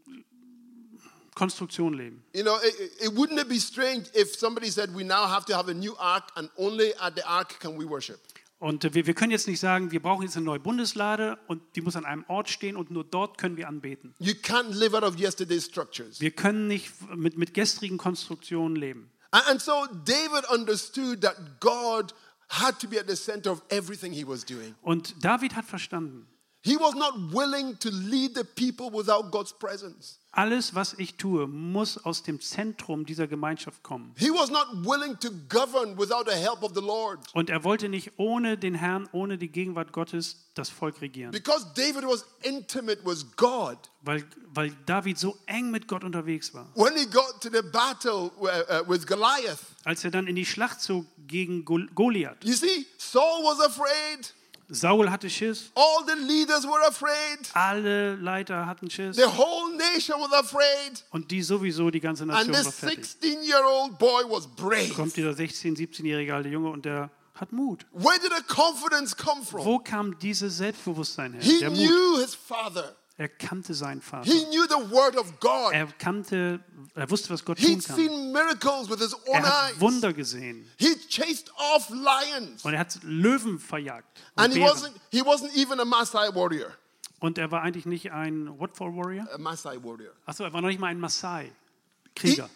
[1.35, 2.23] Konstruktion leben.
[2.35, 5.55] You know, it, it- wouldn't it be strange if somebody said we now have to
[5.55, 8.19] have a new ark and only at the ark can we worship?
[8.59, 11.63] Und äh, wir, wir können jetzt nicht sagen, wir brauchen jetzt eine neue Bundeslade und
[11.77, 14.15] die muss an einem Ort stehen und nur dort können wir anbeten.
[14.19, 16.21] You can't live out of yesterday's structures.
[16.21, 19.11] Wir können nicht mit, mit gestrigen Konstruktionen leben.
[19.31, 22.13] And, and so David understood that God
[22.49, 24.75] had to be at the center of everything he was doing.
[24.83, 26.27] Und David hat verstanden,
[26.63, 30.19] He was not willing to lead the people without God's presence.
[30.33, 34.13] Alles, was ich tue, muss aus dem Zentrum dieser Gemeinschaft kommen.
[34.19, 37.21] He was not willing to govern without the help of the Lord.
[37.33, 41.31] Und er wollte nicht ohne den Herrn, ohne die Gegenwart Gottes das Volk regieren.
[41.31, 43.79] Because David was intimate with God.
[44.03, 46.71] Weil, weil David so eng mit Gott unterwegs war.
[46.75, 50.45] When he got to the battle uh, uh, with Goliath, Als er dann in die
[50.47, 52.45] Schlacht zog gegen Gol- Goliath.
[52.45, 54.35] you see, Saul was afraid.
[54.71, 55.71] Saul hatte Schiss.
[55.75, 57.39] All the leaders were afraid.
[57.55, 59.17] Alle Leiter hatten Schiss.
[59.17, 61.05] The whole nation was afraid.
[61.11, 63.07] Und die sowieso, die ganze And Nation this war fertig.
[63.07, 64.91] 16 year old boy was brave.
[64.95, 67.87] Kommt dieser 16-, 17-jährige alte Junge und der hat Mut.
[67.93, 69.65] Where did the confidence come from?
[69.65, 71.41] Wo kam dieses Selbstbewusstsein her?
[71.43, 72.95] He knew his father.
[73.21, 74.31] Er kannte seinen Vater.
[74.31, 75.73] He knew the word of God.
[75.73, 76.61] Er kannte,
[76.95, 77.97] er wusste, was Gott tun He'd kann.
[77.97, 79.81] seen miracles with his own Er hat eyes.
[79.81, 80.71] Wunder gesehen.
[80.79, 82.65] He chased off lions.
[82.65, 84.07] Und er hat Löwen verjagt.
[84.37, 84.71] Und, And he Bären.
[84.73, 86.71] wasn't, he wasn't even a Maasai warrior.
[87.19, 89.27] und er war eigentlich nicht ein What for Warrior?
[89.35, 90.13] A Maasai warrior.
[90.25, 92.49] Achso, er war noch nicht mal ein He, Maasai-Krieger.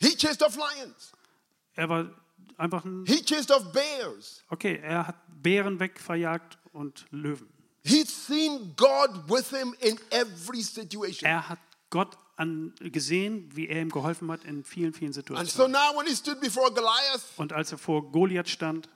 [0.00, 1.12] he chased off lions.
[1.76, 2.10] Er war
[2.56, 3.04] einfach ein.
[3.06, 4.42] He chased off bears.
[4.48, 7.48] Okay, er hat Bären wegverjagt und Löwen.
[7.82, 11.28] He'd seen God with him in every situation.
[11.28, 11.58] Er hat
[11.90, 15.72] Gott an, gesehen, wie er ihm geholfen hat in vielen, vielen And so Situationen.
[15.72, 18.88] now when he stood before Goliath, Und als er vor Goliath stand,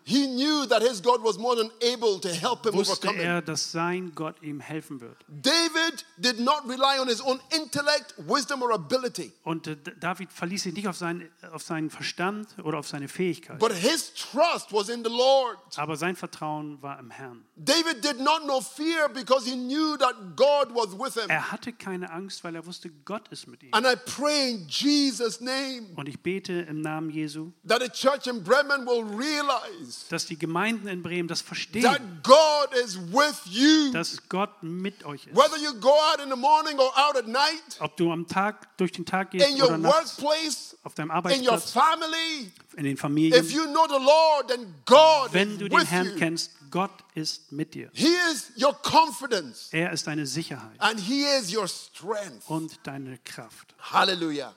[2.72, 5.16] wusste er, dass sein Gott ihm helfen wird.
[5.28, 10.62] David did not rely on his own intellect, wisdom, or ability, Und äh, David verließ
[10.62, 14.88] sich nicht auf seinen, auf seinen Verstand oder auf seine Fähigkeit, but his trust was
[14.88, 15.58] in the Lord.
[15.76, 17.44] aber sein Vertrauen war im Herrn.
[17.56, 21.28] David did not know fear because he knew that God was with him.
[21.28, 23.68] Er hatte keine Angst, weil er wusste, Gott ist mit ihm.
[23.72, 28.26] And I pray in Jesus' name Und ich bete im Namen Jesu, that the church
[28.26, 33.40] in Bremen will realize dass die Gemeinden in Bremen das that verstehen, God is with
[33.50, 33.92] you.
[33.92, 35.36] dass Gott mit euch ist.
[35.36, 38.76] Whether you go out in the morning or out at night, Ob du am Tag
[38.76, 42.50] durch den Tag gehst in your oder nachts, workplace, auf deinem in your Arbeitsplatz, family,
[42.76, 46.16] in den if Familien, you know the Lord, then God wenn du den Herrn you.
[46.16, 47.88] kennst, Gott ist mit dir.
[47.94, 52.48] He is your confidence Er ist deine Sicherheit and He is your strength.
[52.48, 53.76] und deine Kraft.
[53.78, 54.52] Hallelujah.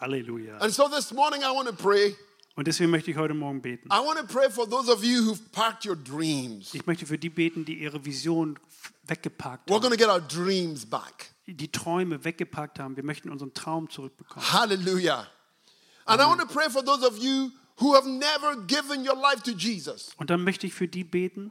[0.00, 0.56] Halleluja.
[0.58, 2.16] And so this morning I want to pray.
[2.56, 3.88] Und deswegen möchte ich heute Morgen beten.
[3.92, 6.72] I want to pray for those of you who've packed your dreams.
[6.74, 8.58] Ich möchte für die beten, die ihre Vision
[9.04, 11.32] weggeparkt We're haben, going to get our dreams back.
[11.46, 12.96] die Träume weggeparkt haben.
[12.96, 14.50] Wir möchten unseren Traum zurückbekommen.
[14.52, 15.28] Hallelujah.
[16.06, 19.42] And I want to pray for those of you who have never given your life
[19.44, 20.10] to Jesus.
[20.16, 21.50] Und dann möchte ich für die beten,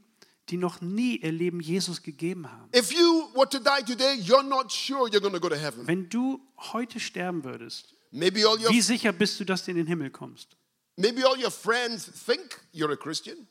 [0.49, 2.69] die noch nie ihr Leben Jesus gegeben haben.
[2.75, 5.87] If you were to die today, you're not sure you're going to go to heaven.
[5.87, 9.77] Wenn du heute sterben würdest, Maybe all your wie sicher bist du, dass du in
[9.77, 10.57] den Himmel kommst?
[10.97, 13.47] maybe all your friends think you're a Christian,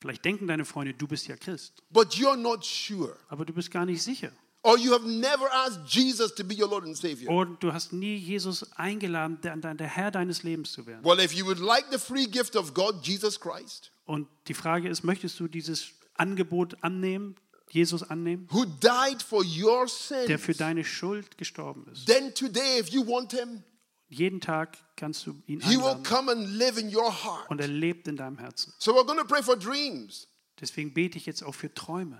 [0.00, 3.16] Vielleicht denken deine Freunde, du bist ja Christ, but you're not sure.
[3.28, 4.32] aber du bist gar nicht sicher.
[4.62, 7.30] Or you have never asked Jesus to be your Lord and Savior.
[7.30, 11.02] Und du hast nie Jesus eingeladen, der, der Herr deines Lebens zu werden.
[11.02, 14.88] Well, if you would like the free gift of God, Jesus Christ, Und die Frage
[14.88, 17.36] ist, möchtest du dieses Angebot annehmen,
[17.70, 19.86] Jesus annehmen, who died for your
[20.26, 22.06] der für sins, deine Schuld gestorben ist?
[22.06, 23.62] then today, if you want him,
[24.08, 27.48] Jeden Tag kannst du ihn he will einladen come and live in your heart.
[27.48, 28.74] und er lebt in deinem Herzen.
[28.78, 30.26] So we're going to pray for dreams.
[30.60, 32.18] Deswegen bete ich jetzt auch für Träume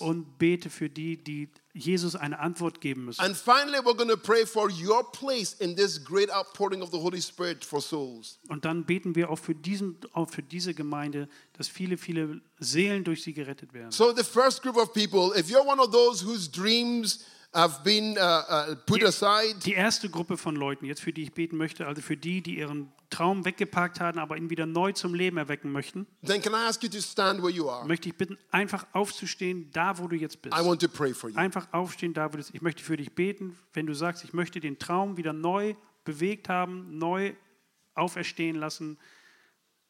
[0.00, 3.20] und bete für die, die Jesus eine Antwort geben müssen.
[3.20, 6.98] And finally, we're going to pray for your place in this great outpouring of the
[6.98, 8.38] Holy Spirit for souls.
[8.48, 13.04] Und dann beten wir auch für, diesen, auch für diese Gemeinde, dass viele, viele Seelen
[13.04, 13.92] durch sie gerettet werden.
[13.92, 18.16] So, the first group of people, if you're one of those whose dreams have been
[18.16, 21.86] uh, uh, put aside, Die erste Gruppe von Leuten, jetzt für die ich beten möchte,
[21.86, 25.72] also für die, die ihren Traum weggeparkt haben, aber ihn wieder neu zum Leben erwecken
[25.72, 27.86] möchten, then can I ask you to stand where you are?
[27.86, 30.54] möchte ich bitten, einfach aufzustehen, da wo du jetzt bist.
[30.54, 31.36] I want to pray for you.
[31.36, 32.54] Einfach aufstehen, da wo du bist.
[32.54, 35.74] Ich möchte für dich beten, wenn du sagst, ich möchte den Traum wieder neu
[36.04, 37.34] bewegt haben, neu
[37.94, 38.98] auferstehen lassen,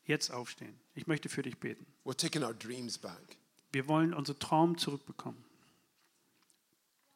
[0.05, 0.79] jetzt aufstehen.
[0.95, 1.85] Ich möchte für dich beten.
[2.05, 3.37] We're taking our dreams back.
[3.73, 5.45] Wir wollen unseren Traum zurückbekommen.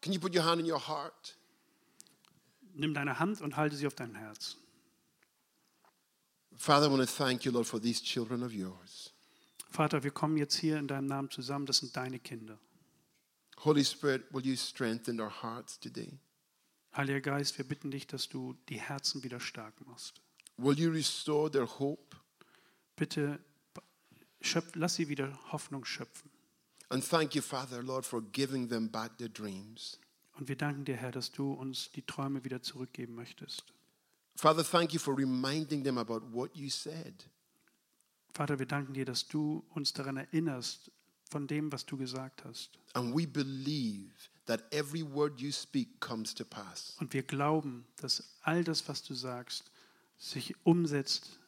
[0.03, 1.37] Can you put your hand in your heart?
[2.75, 4.57] Nimm deine Hand und halte sie auf dein Herz.
[6.61, 9.15] Father, I want to thank you, Lord, for these children of yours.
[9.71, 11.65] Vater, wir kommen jetzt hier in deinem Namen zusammen.
[11.65, 12.59] Das sind deine Kinder.
[13.65, 16.19] Holy Spirit, will you strengthen our hearts today?
[16.95, 20.21] Heiliger Geist, wir bitten dich, dass du die Herzen wieder stark machst.
[20.59, 22.15] Will you restore their hope?
[22.95, 23.41] Bitte
[24.43, 26.31] schöpf, lass sie wieder Hoffnung schöpfen.
[26.91, 29.99] And thank you, Father, Lord, for giving them back their dreams.
[30.35, 33.65] Und wir danken dir, Herr, dass du uns die Träume wieder zurückgeben möchtest.
[34.37, 37.25] Father, thank you for reminding them about what you said.
[38.33, 40.91] Vater, wir danken dir, dass du uns daran erinnerst,
[41.31, 42.79] von dem, was du gesagt hast.
[42.95, 44.11] And we believe
[44.47, 46.97] that every word you speak comes to pass.
[47.01, 49.71] Und wir glauben, dass all das, was du sagst,
[50.19, 51.39] sich umsetzt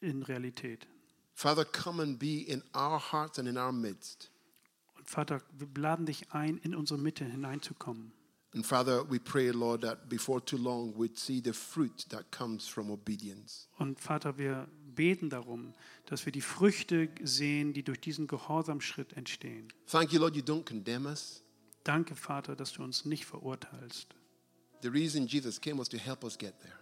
[0.00, 0.86] in Realität.
[1.34, 4.30] Father, come and be in our hearts and in our midst.
[4.96, 8.12] Und Vater, wir laden dich ein, in unsere Mitte hineinzukommen.
[8.54, 12.68] And Father, we pray, Lord, that before too long we'd see the fruit that comes
[12.68, 13.66] from obedience.
[13.78, 15.72] Und Vater, wir beten darum,
[16.04, 19.68] dass wir die Früchte sehen, die durch diesen Gehorsamschritt entstehen.
[19.86, 21.42] Thank you, Lord, you don't condemn us.
[21.84, 24.14] Danke, Vater, dass du uns nicht verurteilst.
[24.82, 26.78] The reason Jesus came was to help us get there.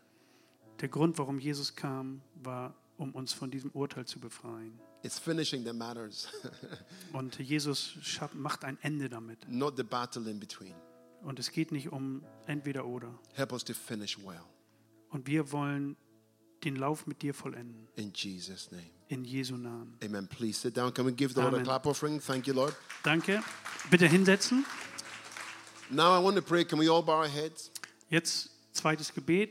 [0.81, 4.79] Der Grund, warum Jesus kam, war, um uns von diesem Urteil zu befreien.
[5.03, 6.29] It's finishing that matters,
[7.12, 7.95] Und Jesus
[8.35, 9.49] macht ein Ende damit.
[9.49, 10.75] not the battle in between.
[11.23, 13.18] Und es geht nicht um entweder oder.
[13.35, 14.41] Help us to finish well.
[15.11, 15.97] Und wir wollen
[16.64, 17.89] den Lauf mit dir vollenden.
[17.97, 18.91] In Jesus' name.
[19.09, 19.99] In Jesu Namen.
[20.05, 20.29] Amen.
[20.29, 20.95] Please sit down.
[20.95, 21.64] Can we give the Lord a Amen.
[21.64, 22.21] clap offering?
[22.21, 22.75] Thank you, Lord.
[23.03, 23.43] Danke.
[23.91, 24.64] Bitte hinsetzen.
[25.91, 26.64] Now I want to pray.
[26.64, 27.71] Can we all bow our heads?
[28.09, 29.51] Jetzt zweites Gebet.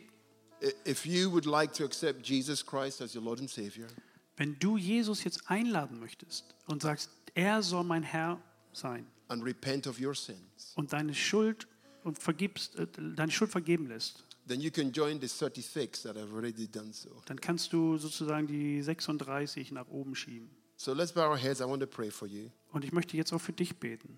[0.86, 3.88] If you would like to accept Jesus Christ as your Lord and Savior,
[4.38, 8.42] Wenn du Jesus jetzt einladen möchtest und sagst, er soll mein Herr
[8.72, 11.68] sein and repent of your sins, und deine Schuld
[12.04, 16.34] und vergibst, äh, deine Schuld vergeben lässt, then you can join the 36 that have
[16.34, 17.10] already done so.
[17.26, 20.50] dann kannst du sozusagen die 36 nach oben schieben.
[20.76, 21.60] So let's bow our heads.
[21.60, 22.50] I want to pray for you.
[22.72, 24.18] Und ich möchte jetzt auch für dich beten.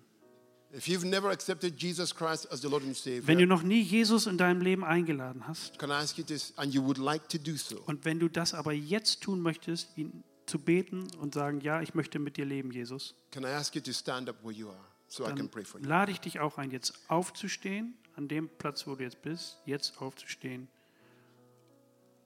[0.74, 3.82] If you've never accepted Jesus Christ as your Lord and Wenn du Savior, noch nie
[3.82, 7.28] Jesus in deinem Leben eingeladen hast can I ask you this, and you would like
[7.28, 11.34] to do so, und wenn du das aber jetzt tun möchtest, ihn zu beten und
[11.34, 14.42] sagen, ja, ich möchte mit dir leben, Jesus, can I ask you to stand up
[14.42, 15.86] where you are so I can dann pray for you?
[15.86, 20.00] lade ich dich auch ein, jetzt aufzustehen, an dem Platz, wo du jetzt bist, jetzt
[20.00, 20.68] aufzustehen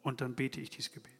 [0.03, 1.13] und dann bete ich dieses Gebet.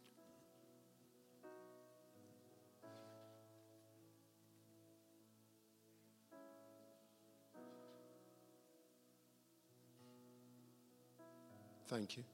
[11.89, 12.25] Thank you.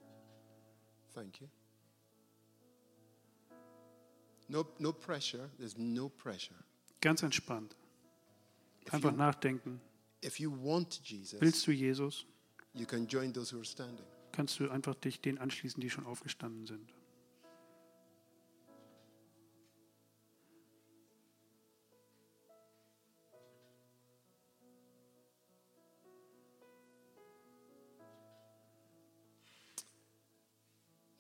[1.15, 1.49] Thank you.
[4.49, 5.49] No, no pressure.
[5.59, 6.57] There's no pressure.
[7.01, 7.77] Ganz entspannt.
[8.91, 9.81] Einfach nachdenken.
[10.21, 12.27] Willst du Jesus,
[14.33, 16.93] kannst du einfach dich denen anschließen, die schon aufgestanden sind.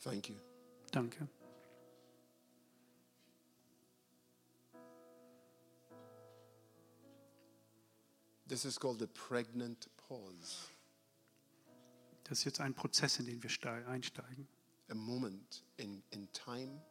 [0.02, 0.34] Thank you.
[0.90, 1.28] Danke.
[8.52, 10.68] This is called the pregnant pause,
[12.24, 14.46] Das ist jetzt ein Prozess, in den wir stei- einsteigen.
[14.90, 16.82] a moment in, in time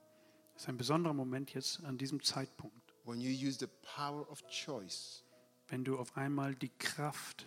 [0.54, 4.42] Das ist ein besonderer Moment jetzt an diesem Zeitpunkt, when you use the power of
[4.50, 5.24] choice
[5.68, 7.46] wenn du auf einmal die Kraft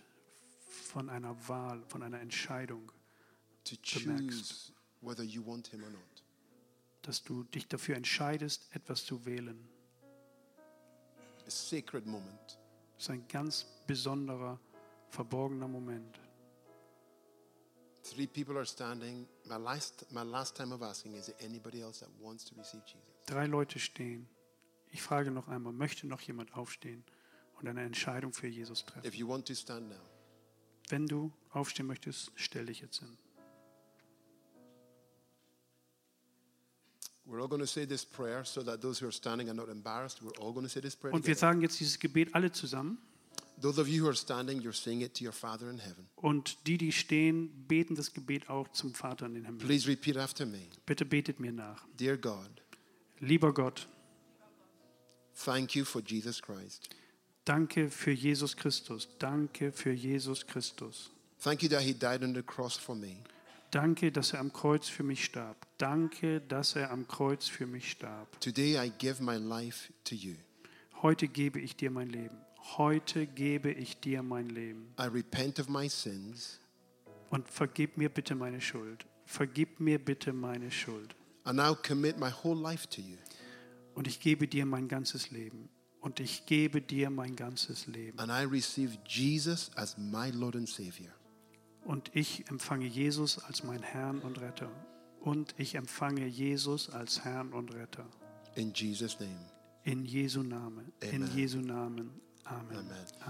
[0.85, 2.93] von einer Wahl, von einer Entscheidung,
[3.65, 4.71] to Bemerkst.
[5.01, 6.23] whether you want Him or not.
[7.01, 9.67] dass du dich dafür entscheidest, etwas zu wählen.
[11.45, 12.57] A sacred moment.
[12.95, 14.59] Das ist ein ganz besonderer,
[15.09, 16.19] verborgener Moment.
[18.03, 19.27] Three people are standing.
[19.45, 22.83] My last, my last time of asking is there anybody else that wants to receive
[22.85, 23.01] Jesus?
[23.25, 24.27] Drei Leute stehen.
[24.91, 27.03] Ich frage noch einmal, möchte noch jemand aufstehen
[27.59, 29.07] und eine Entscheidung für Jesus treffen?
[29.07, 29.95] If you want to stand now,
[30.89, 33.17] Wenn du aufstehen möchtest, stell dich jetzt hin.
[41.11, 42.97] Und wir sagen jetzt dieses Gebet alle zusammen.
[46.15, 49.65] Und die, die stehen, beten das Gebet auch zum Vater in den Himmel.
[49.65, 50.67] Please repeat after me.
[50.85, 51.85] Bitte betet mir nach.
[51.97, 52.49] Dear God,
[53.19, 53.87] Lieber Gott,
[55.45, 56.89] thank you for Jesus Christ.
[57.45, 59.07] danke für Jesus Christus.
[59.19, 61.11] Danke für Jesus Christus.
[61.39, 63.23] Thank you that He died on the cross for me.
[63.75, 65.67] Danke, dass er am Kreuz für mich starb.
[65.77, 68.39] Danke, dass er am Kreuz für mich starb.
[68.39, 70.35] Today I give my life to you.
[71.01, 72.37] Heute gebe ich dir mein Leben.
[72.77, 74.93] Heute gebe ich dir mein Leben.
[74.97, 76.61] I repent of my sins
[77.29, 79.05] Und vergib mir bitte meine Schuld.
[79.25, 81.13] Vergib mir bitte meine Schuld.
[81.43, 83.17] and now commit my whole life to you.
[83.93, 85.67] Und ich gebe dir mein ganzes Leben.
[85.99, 88.17] Und ich gebe dir mein ganzes Leben.
[88.19, 91.11] And I receive Jesus as my Lord and Savior.
[91.85, 94.71] Und ich empfange Jesus als mein Herrn und Retter.
[95.19, 98.05] Und ich empfange Jesus als Herrn und Retter.
[98.55, 99.51] In Jesus' name.
[99.83, 100.91] In Jesu Namen.
[100.99, 101.37] In Amen.
[101.37, 102.09] Jesu Namen.
[102.43, 102.89] Amen.